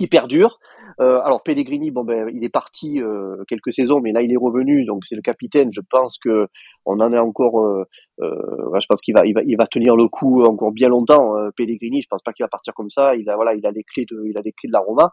qui 0.00 0.08
perdure. 0.08 0.58
Euh, 0.98 1.20
alors 1.22 1.42
Pellegrini, 1.42 1.90
bon 1.90 2.04
ben, 2.04 2.30
il 2.32 2.42
est 2.42 2.48
parti 2.50 3.02
euh, 3.02 3.44
quelques 3.48 3.72
saisons, 3.72 4.00
mais 4.00 4.12
là 4.12 4.22
il 4.22 4.32
est 4.32 4.36
revenu, 4.36 4.86
donc 4.86 5.04
c'est 5.04 5.14
le 5.14 5.20
capitaine. 5.20 5.70
Je 5.74 5.82
pense 5.90 6.16
que 6.18 6.48
on 6.86 7.00
en 7.00 7.12
est 7.12 7.18
encore. 7.18 7.60
Euh, 7.60 7.84
je 8.18 8.86
pense 8.88 9.02
qu'il 9.02 9.14
va, 9.14 9.22
va, 9.24 9.66
tenir 9.66 9.96
le 9.96 10.08
coup 10.08 10.42
encore 10.42 10.72
bien 10.72 10.88
longtemps. 10.88 11.34
Pellegrini, 11.56 12.00
je 12.02 12.08
pense 12.08 12.22
pas 12.22 12.32
qu'il 12.32 12.44
va 12.44 12.48
partir 12.48 12.72
comme 12.72 12.90
ça. 12.90 13.14
Il 13.14 13.28
a, 13.28 13.36
voilà, 13.36 13.54
il 13.54 13.66
a 13.66 13.70
les 13.70 13.84
clés 13.84 14.06
de, 14.10 14.24
il 14.24 14.70
la 14.70 14.80
Roma. 14.80 15.12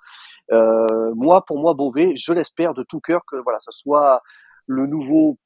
Moi, 1.16 1.44
pour 1.46 1.60
moi, 1.60 1.74
Beauvais, 1.74 2.16
je 2.16 2.32
l'espère 2.32 2.74
de 2.74 2.84
tout 2.84 3.02
cœur 3.02 3.22
que 3.30 3.36
voilà, 3.38 3.60
ça 3.60 3.72
soit 3.72 4.22
le 4.68 4.88
nouveau 4.88 5.38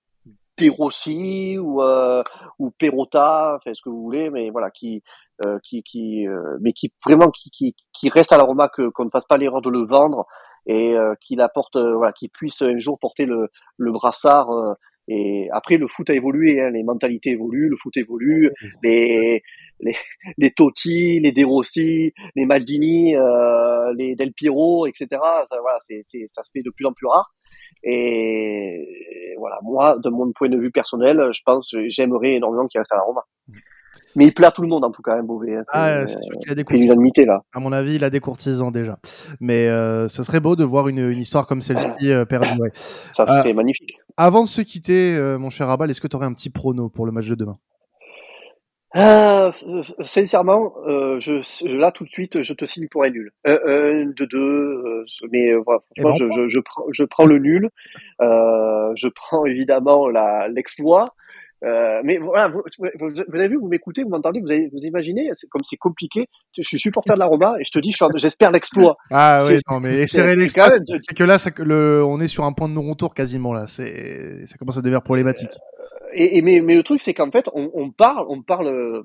Rossi 0.69 1.57
ou 1.57 1.81
euh, 1.81 2.23
ou 2.59 2.71
fait 2.79 2.91
ce 2.91 3.81
que 3.81 3.89
vous 3.89 4.03
voulez, 4.03 4.29
mais 4.29 4.49
voilà, 4.49 4.69
qui 4.69 5.03
euh, 5.45 5.59
qui 5.63 5.83
qui 5.83 6.27
euh, 6.27 6.57
mais 6.61 6.73
qui 6.73 6.93
vraiment 7.05 7.29
qui, 7.29 7.49
qui 7.51 7.75
qui 7.93 8.09
reste 8.09 8.31
à 8.31 8.37
la 8.37 8.43
Roma 8.43 8.69
que 8.69 8.89
qu'on 8.89 9.05
ne 9.05 9.09
fasse 9.09 9.25
pas 9.25 9.37
l'erreur 9.37 9.61
de 9.61 9.69
le 9.69 9.85
vendre 9.85 10.25
et 10.67 10.95
euh, 10.95 11.15
qu'il 11.21 11.41
apporte 11.41 11.77
voilà, 11.77 12.13
qu'il 12.13 12.29
puisse 12.29 12.61
un 12.61 12.77
jour 12.77 12.99
porter 12.99 13.25
le 13.25 13.49
le 13.77 13.91
brassard 13.91 14.75
et 15.07 15.49
après, 15.51 15.77
le 15.77 15.87
foot 15.87 16.09
a 16.09 16.13
évolué, 16.13 16.61
hein, 16.61 16.69
les 16.69 16.83
mentalités 16.83 17.31
évoluent, 17.31 17.69
le 17.69 17.75
foot 17.75 17.97
évolue, 17.97 18.51
les 18.83 19.43
les, 19.81 19.95
les 20.37 20.51
Totti, 20.51 21.19
les 21.19 21.31
De 21.31 21.43
Rossi, 21.43 22.13
les 22.35 22.45
Maldini, 22.45 23.15
euh, 23.15 23.93
les 23.97 24.15
Del 24.15 24.31
Piero, 24.31 24.85
etc. 24.85 25.07
Ça, 25.11 25.57
voilà, 25.59 25.79
c'est, 25.81 26.01
c'est, 26.07 26.27
ça 26.31 26.43
se 26.43 26.51
fait 26.51 26.61
de 26.61 26.69
plus 26.69 26.85
en 26.85 26.93
plus 26.93 27.07
rare. 27.07 27.33
Et 27.83 29.35
voilà, 29.39 29.59
moi, 29.63 29.97
de 29.97 30.09
mon 30.09 30.31
point 30.33 30.49
de 30.49 30.57
vue 30.57 30.71
personnel, 30.71 31.31
je 31.33 31.41
pense, 31.43 31.75
j'aimerais 31.87 32.35
énormément 32.35 32.67
qu'il 32.67 32.79
reste 32.79 32.93
à 32.93 32.97
la 32.97 33.01
Roma. 33.01 33.25
Mais 34.15 34.25
il 34.25 34.33
plaît 34.33 34.47
à 34.47 34.51
tout 34.51 34.61
le 34.61 34.67
monde 34.67 34.83
en 34.83 34.91
tout 34.91 35.01
cas, 35.01 35.15
hein, 35.15 35.23
Beauvais. 35.23 35.55
Hein, 35.55 35.61
ah, 35.71 36.07
c'est 36.07 36.21
sûr 36.21 36.37
qu'il 36.39 36.51
a 36.51 36.55
des 36.55 36.63
courtisans. 36.63 36.97
là. 37.25 37.41
À 37.53 37.59
mon 37.59 37.71
avis, 37.71 37.95
il 37.95 38.03
a 38.03 38.09
des 38.09 38.19
courtisans 38.19 38.71
déjà. 38.71 38.97
Mais 39.39 39.67
euh, 39.67 40.07
ce 40.07 40.23
serait 40.23 40.39
beau 40.39 40.55
de 40.55 40.63
voir 40.63 40.87
une, 40.87 40.99
une 41.09 41.19
histoire 41.21 41.47
comme 41.47 41.61
celle-ci 41.61 42.11
euh, 42.11 42.25
perdurer. 42.25 42.71
Ça 43.13 43.25
serait 43.25 43.51
euh, 43.51 43.53
magnifique. 43.53 43.97
Avant 44.17 44.43
de 44.43 44.47
se 44.47 44.61
quitter, 44.61 45.15
euh, 45.15 45.37
mon 45.37 45.49
cher 45.49 45.69
Abal, 45.69 45.89
est-ce 45.89 46.01
que 46.01 46.07
tu 46.07 46.15
aurais 46.15 46.25
un 46.25 46.33
petit 46.33 46.49
prono 46.49 46.89
pour 46.89 47.05
le 47.05 47.11
match 47.11 47.27
de 47.27 47.35
demain? 47.35 47.57
Euh, 48.93 49.53
sincèrement, 50.03 50.73
euh, 50.85 51.17
je, 51.17 51.77
là 51.77 51.93
tout 51.93 52.03
de 52.03 52.09
suite, 52.09 52.41
je 52.41 52.53
te 52.53 52.65
signe 52.65 52.89
pour 52.89 53.05
un 53.05 53.09
nul. 53.09 53.31
Un, 53.45 53.57
un 53.65 54.05
deux, 54.07 54.27
deux. 54.27 55.05
mais 55.31 55.53
voilà, 55.53 55.79
franchement, 55.97 56.15
je, 56.15 56.41
je, 56.41 56.47
je, 56.49 56.59
prends, 56.59 56.83
je 56.91 57.03
prends 57.05 57.25
le 57.25 57.39
nul. 57.39 57.69
je 58.19 59.07
prends 59.07 59.45
évidemment 59.45 60.09
l'exploit. 60.49 61.13
Euh, 61.63 62.01
mais 62.03 62.17
voilà, 62.17 62.47
vous, 62.47 62.61
vous, 62.79 63.35
avez 63.35 63.47
vu, 63.47 63.57
vous 63.57 63.67
m'écoutez, 63.67 64.03
vous 64.03 64.09
m'entendez, 64.09 64.39
vous, 64.39 64.51
avez, 64.51 64.69
vous 64.71 64.83
imaginez, 64.85 65.29
comme 65.49 65.61
c'est 65.63 65.77
compliqué. 65.77 66.27
Je 66.55 66.63
suis 66.63 66.79
supporter 66.79 67.13
de 67.13 67.19
la 67.19 67.25
Roma 67.25 67.55
et 67.59 67.63
je 67.63 67.71
te 67.71 67.79
dis, 67.79 67.93
j'espère 68.15 68.51
l'exploit. 68.51 68.97
Ah 69.11 69.45
oui, 69.45 69.59
non, 69.69 69.79
mais 69.79 69.99
espérer 69.99 70.35
l'exploit, 70.35 70.69
c'est 70.85 71.15
que 71.15 71.23
là, 71.23 71.37
ça, 71.37 71.51
le, 71.57 72.03
on 72.03 72.19
est 72.21 72.27
sur 72.27 72.43
un 72.45 72.53
point 72.53 72.67
de 72.67 72.73
non-retour 72.73 73.13
quasiment 73.13 73.53
là. 73.53 73.67
C'est, 73.67 74.45
ça 74.47 74.57
commence 74.57 74.77
à 74.77 74.81
devenir 74.81 75.01
problématique 75.01 75.51
et, 76.13 76.41
mais, 76.41 76.61
mais 76.61 76.75
le 76.75 76.83
truc, 76.83 77.01
c'est 77.01 77.13
qu'en 77.13 77.31
fait, 77.31 77.49
on, 77.53 77.71
on, 77.73 77.91
parle, 77.91 78.25
on 78.29 78.41
parle, 78.41 78.67
euh, 78.67 79.03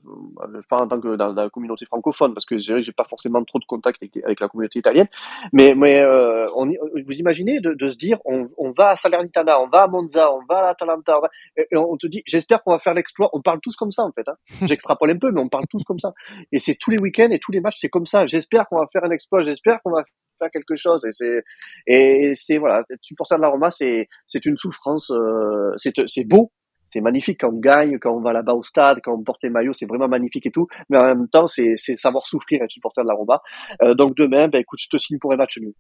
pas 0.69 0.79
en 0.79 0.89
tant 0.89 1.01
que 1.01 1.17
dans, 1.17 1.33
la 1.33 1.51
communauté 1.51 1.87
francophone, 1.87 2.35
parce 2.35 2.47
que 2.47 2.59
j'ai 2.59 2.93
pas 2.93 3.05
forcément 3.05 3.45
trop 3.45 3.59
de 3.59 3.65
contact 3.65 4.03
avec, 4.03 4.41
la 4.41 4.49
communauté 4.49 4.79
italienne, 4.79 5.09
mais, 5.53 5.75
mais 5.75 6.01
euh, 6.01 6.47
on, 6.55 6.67
vous 6.67 7.17
imaginez 7.17 7.61
de, 7.61 7.73
de 7.75 7.91
se 7.91 7.97
dire, 7.97 8.19
on, 8.25 8.49
on, 8.57 8.71
va 8.71 8.91
à 8.91 8.97
Salernitana, 8.97 9.61
on 9.61 9.69
va 9.69 9.83
à 9.83 9.87
Monza, 9.89 10.33
on 10.33 10.45
va 10.49 10.67
à 10.67 10.71
Atalanta, 10.71 11.21
et 11.57 11.77
on 11.77 11.97
te 11.97 12.07
dit, 12.07 12.23
j'espère 12.27 12.63
qu'on 12.63 12.73
va 12.73 12.79
faire 12.79 12.95
l'exploit. 12.95 13.31
On 13.33 13.41
parle 13.41 13.61
tous 13.61 13.77
comme 13.77 13.93
ça, 13.93 14.03
en 14.03 14.13
fait. 14.13 14.29
Hein. 14.29 14.37
J'extrapole 14.67 15.11
un 15.11 15.19
peu, 15.19 15.31
mais 15.31 15.41
on 15.41 15.49
parle 15.49 15.67
tous 15.69 15.85
comme 15.85 15.99
ça. 15.99 16.13
Et 16.53 16.59
c'est 16.59 16.75
tous 16.75 16.91
les 16.91 16.99
week-ends 16.99 17.31
et 17.31 17.39
tous 17.39 17.53
les 17.53 17.61
matchs, 17.61 17.79
c'est 17.81 17.89
comme 17.89 18.07
ça. 18.07 18.27
J'espère 18.27 18.67
qu'on 18.69 18.79
va 18.79 18.87
faire 18.93 19.05
un 19.05 19.11
exploit, 19.11 19.43
j'espère 19.43 19.81
qu'on 19.83 19.93
va 19.93 20.05
faire 20.39 20.51
quelque 20.51 20.77
chose 20.77 21.05
et 21.07 21.13
c'est 21.13 21.43
et 21.87 22.33
c'est 22.35 22.59
voilà 22.59 22.81
être 22.91 23.03
supporter 23.03 23.37
de 23.37 23.43
la 23.43 23.49
Roma 23.49 23.71
c'est 23.71 24.07
c'est 24.27 24.45
une 24.45 24.59
souffrance 24.59 25.11
euh, 25.11 25.73
c'est 25.77 25.95
c'est 26.07 26.25
beau 26.25 26.53
c'est 26.87 27.01
magnifique 27.01 27.41
quand 27.41 27.51
on 27.53 27.59
gagne, 27.59 27.99
quand 27.99 28.13
on 28.13 28.21
va 28.21 28.33
là-bas 28.33 28.55
au 28.55 28.63
stade, 28.63 29.01
quand 29.03 29.13
on 29.13 29.23
porte 29.23 29.43
les 29.43 29.51
maillots, 29.51 29.73
c'est 29.73 29.87
vraiment 29.87 30.09
magnifique 30.09 30.47
et 30.47 30.51
tout. 30.51 30.69
Mais 30.89 30.99
en 30.99 31.05
même 31.05 31.29
temps, 31.29 31.47
c'est, 31.47 31.77
savoir 31.77 32.27
souffrir 32.27 32.63
être 32.63 32.71
supporter 32.71 33.03
de 33.03 33.09
la 33.09 33.15
Roma. 33.15 33.43
Euh, 33.83 33.95
donc 33.95 34.17
demain, 34.17 34.49
ben 34.49 34.61
écoute, 34.61 34.79
je 34.81 34.89
te 34.89 34.97
signe 34.97 35.19
pour 35.19 35.33
un 35.33 35.37
match 35.37 35.59
nul. 35.59 35.75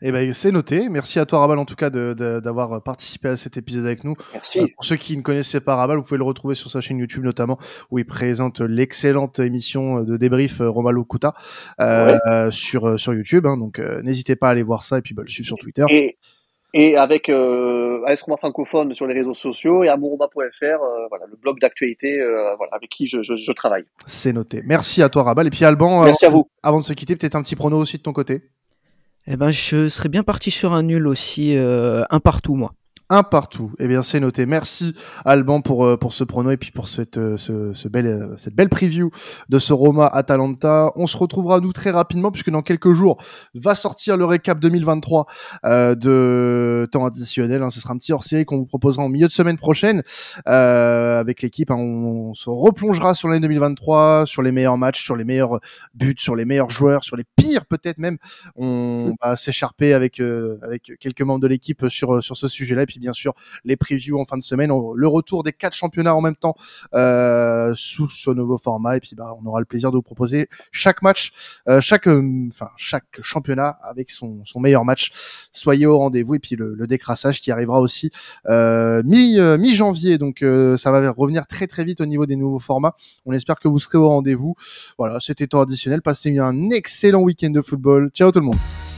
Eh 0.00 0.12
ben, 0.12 0.32
c'est 0.32 0.50
noté. 0.50 0.88
Merci 0.88 1.18
à 1.18 1.26
toi, 1.26 1.40
Rabal, 1.40 1.58
en 1.58 1.66
tout 1.66 1.74
cas, 1.74 1.90
d'avoir 1.90 2.82
participé 2.82 3.28
à 3.28 3.36
cet 3.36 3.58
épisode 3.58 3.84
avec 3.84 4.02
nous. 4.02 4.14
Merci. 4.32 4.60
Euh, 4.60 4.66
pour 4.74 4.84
ceux 4.84 4.96
qui 4.96 5.14
ne 5.16 5.22
connaissaient 5.22 5.60
pas 5.60 5.76
Rabal, 5.76 5.98
vous 5.98 6.04
pouvez 6.04 6.18
le 6.18 6.24
retrouver 6.24 6.54
sur 6.54 6.70
sa 6.70 6.80
chaîne 6.80 6.98
YouTube, 6.98 7.24
notamment, 7.24 7.58
où 7.90 7.98
il 7.98 8.06
présente 8.06 8.60
l'excellente 8.60 9.40
émission 9.40 10.04
de 10.04 10.16
débrief 10.16 10.62
euh, 10.62 10.70
Romalo 10.70 11.04
Kuta 11.04 11.34
sur, 12.50 12.98
sur 12.98 13.12
YouTube. 13.12 13.46
Hein. 13.46 13.58
donc, 13.58 13.78
n'hésitez 13.78 14.36
pas 14.36 14.48
à 14.48 14.50
aller 14.52 14.62
voir 14.62 14.82
ça 14.82 14.98
et 14.98 15.02
puis 15.02 15.14
bah, 15.14 15.22
le 15.22 15.28
suivre 15.28 15.48
sur 15.48 15.56
Twitter 15.56 15.84
et 15.90 16.16
avec 16.96 17.28
euh, 17.28 18.00
AS 18.06 18.22
Roma 18.22 18.36
francophone 18.36 18.92
sur 18.92 19.06
les 19.06 19.14
réseaux 19.14 19.34
sociaux 19.34 19.84
et 19.84 19.88
amouroma.fr, 19.88 20.64
euh, 20.64 21.06
voilà, 21.08 21.26
le 21.30 21.36
blog 21.36 21.58
d'actualité 21.60 22.20
euh, 22.20 22.54
voilà, 22.56 22.72
avec 22.74 22.90
qui 22.90 23.06
je, 23.06 23.22
je, 23.22 23.34
je 23.34 23.52
travaille. 23.52 23.84
C'est 24.06 24.32
noté. 24.32 24.62
Merci 24.64 25.02
à 25.02 25.08
toi 25.08 25.22
Rabal. 25.24 25.46
Et 25.46 25.50
puis 25.50 25.64
Alban, 25.64 26.04
Merci 26.04 26.26
à 26.26 26.30
vous. 26.30 26.48
avant 26.62 26.78
de 26.78 26.84
se 26.84 26.92
quitter, 26.92 27.16
peut-être 27.16 27.36
un 27.36 27.42
petit 27.42 27.56
prono 27.56 27.78
aussi 27.78 27.96
de 27.98 28.02
ton 28.02 28.12
côté 28.12 28.42
eh 29.30 29.36
ben, 29.36 29.50
je 29.50 29.88
serais 29.88 30.08
bien 30.08 30.22
parti 30.22 30.50
sur 30.50 30.72
un 30.72 30.82
nul 30.82 31.06
aussi, 31.06 31.54
euh, 31.54 32.02
un 32.08 32.18
partout, 32.18 32.54
moi. 32.54 32.72
Un 33.10 33.22
partout. 33.22 33.72
Eh 33.78 33.88
bien, 33.88 34.02
c'est 34.02 34.20
noté. 34.20 34.44
Merci 34.44 34.94
Alban 35.24 35.62
pour 35.62 35.84
euh, 35.84 35.96
pour 35.96 36.12
ce 36.12 36.24
prono 36.24 36.50
et 36.50 36.56
puis 36.58 36.72
pour 36.72 36.88
cette 36.88 37.16
euh, 37.16 37.36
ce, 37.38 37.72
ce 37.72 37.88
belle 37.88 38.06
euh, 38.06 38.36
cette 38.36 38.54
belle 38.54 38.68
preview 38.68 39.10
de 39.48 39.58
ce 39.58 39.72
Roma 39.72 40.06
Atalanta. 40.06 40.92
On 40.94 41.06
se 41.06 41.16
retrouvera 41.16 41.60
nous 41.60 41.72
très 41.72 41.90
rapidement 41.90 42.30
puisque 42.30 42.50
dans 42.50 42.60
quelques 42.60 42.92
jours 42.92 43.22
va 43.54 43.74
sortir 43.74 44.16
le 44.18 44.26
récap 44.26 44.60
2023 44.60 45.26
euh, 45.64 45.94
de 45.94 46.86
temps 46.92 47.06
additionnel. 47.06 47.62
Hein. 47.62 47.70
Ce 47.70 47.80
sera 47.80 47.94
un 47.94 47.98
petit 47.98 48.12
hors-série 48.12 48.44
qu'on 48.44 48.58
vous 48.58 48.66
proposera 48.66 49.04
en 49.04 49.08
milieu 49.08 49.26
de 49.26 49.32
semaine 49.32 49.56
prochaine 49.56 50.02
euh, 50.46 51.18
avec 51.18 51.40
l'équipe. 51.40 51.70
Hein. 51.70 51.76
On, 51.78 52.28
on, 52.30 52.34
se 52.34 52.50
replongera 52.50 53.14
sur 53.14 53.28
l'année 53.28 53.40
2023, 53.40 54.24
sur 54.26 54.42
les 54.42 54.52
meilleurs 54.52 54.76
matchs, 54.76 55.02
sur 55.02 55.16
les 55.16 55.24
meilleurs 55.24 55.60
buts, 55.94 56.14
sur 56.18 56.36
les 56.36 56.44
meilleurs 56.44 56.70
joueurs, 56.70 57.04
sur 57.04 57.16
les 57.16 57.24
pires 57.36 57.64
peut-être 57.64 57.98
même. 57.98 58.18
On 58.56 59.14
va 59.22 59.36
s'écharper 59.36 59.94
avec 59.94 60.20
avec 60.20 60.92
quelques 61.00 61.22
membres 61.22 61.40
de 61.40 61.46
l'équipe 61.46 61.88
sur 61.88 62.22
sur 62.22 62.36
ce 62.36 62.48
sujet-là. 62.48 62.82
Et 62.82 62.86
puis 62.86 62.97
bien 62.98 63.12
sûr 63.12 63.34
les 63.64 63.76
previews 63.76 64.20
en 64.20 64.24
fin 64.24 64.36
de 64.36 64.42
semaine, 64.42 64.70
le 64.94 65.08
retour 65.08 65.42
des 65.42 65.52
quatre 65.52 65.74
championnats 65.74 66.14
en 66.14 66.20
même 66.20 66.36
temps 66.36 66.54
euh, 66.94 67.72
sous 67.74 68.08
ce 68.08 68.30
nouveau 68.30 68.58
format. 68.58 68.96
Et 68.96 69.00
puis 69.00 69.14
bah, 69.16 69.34
on 69.40 69.46
aura 69.46 69.60
le 69.60 69.66
plaisir 69.66 69.90
de 69.90 69.96
vous 69.96 70.02
proposer 70.02 70.48
chaque 70.72 71.02
match, 71.02 71.32
euh, 71.68 71.80
chaque, 71.80 72.08
euh, 72.08 72.48
enfin 72.48 72.70
chaque 72.76 73.20
championnat 73.20 73.78
avec 73.82 74.10
son, 74.10 74.42
meilleur 74.56 74.84
match. 74.84 75.12
Soyez 75.52 75.86
au 75.86 75.98
rendez-vous 75.98 76.34
et 76.34 76.38
puis 76.38 76.56
le, 76.56 76.74
le 76.74 76.86
décrassage 76.86 77.40
qui 77.40 77.52
arrivera 77.52 77.80
aussi 77.80 78.10
mi 78.46 79.38
mi 79.38 79.74
janvier. 79.74 80.18
Donc 80.18 80.44
ça 80.76 80.90
va 80.90 81.10
revenir 81.10 81.46
très 81.46 81.66
très 81.66 81.84
vite 81.84 82.00
au 82.00 82.06
niveau 82.06 82.26
des 82.26 82.36
nouveaux 82.36 82.58
formats. 82.58 82.94
On 83.26 83.32
espère 83.32 83.58
que 83.58 83.68
vous 83.68 83.78
serez 83.78 83.98
au 83.98 84.08
rendez-vous. 84.08 84.54
Voilà, 84.98 85.20
c'était 85.20 85.46
temps 85.46 85.60
additionnel. 85.60 86.02
Passez 86.02 86.36
un 86.38 86.70
excellent 86.70 87.22
week-end 87.22 87.50
de 87.50 87.60
football. 87.60 88.10
Ciao 88.14 88.32
tout 88.32 88.40
le 88.40 88.46
monde. 88.46 88.97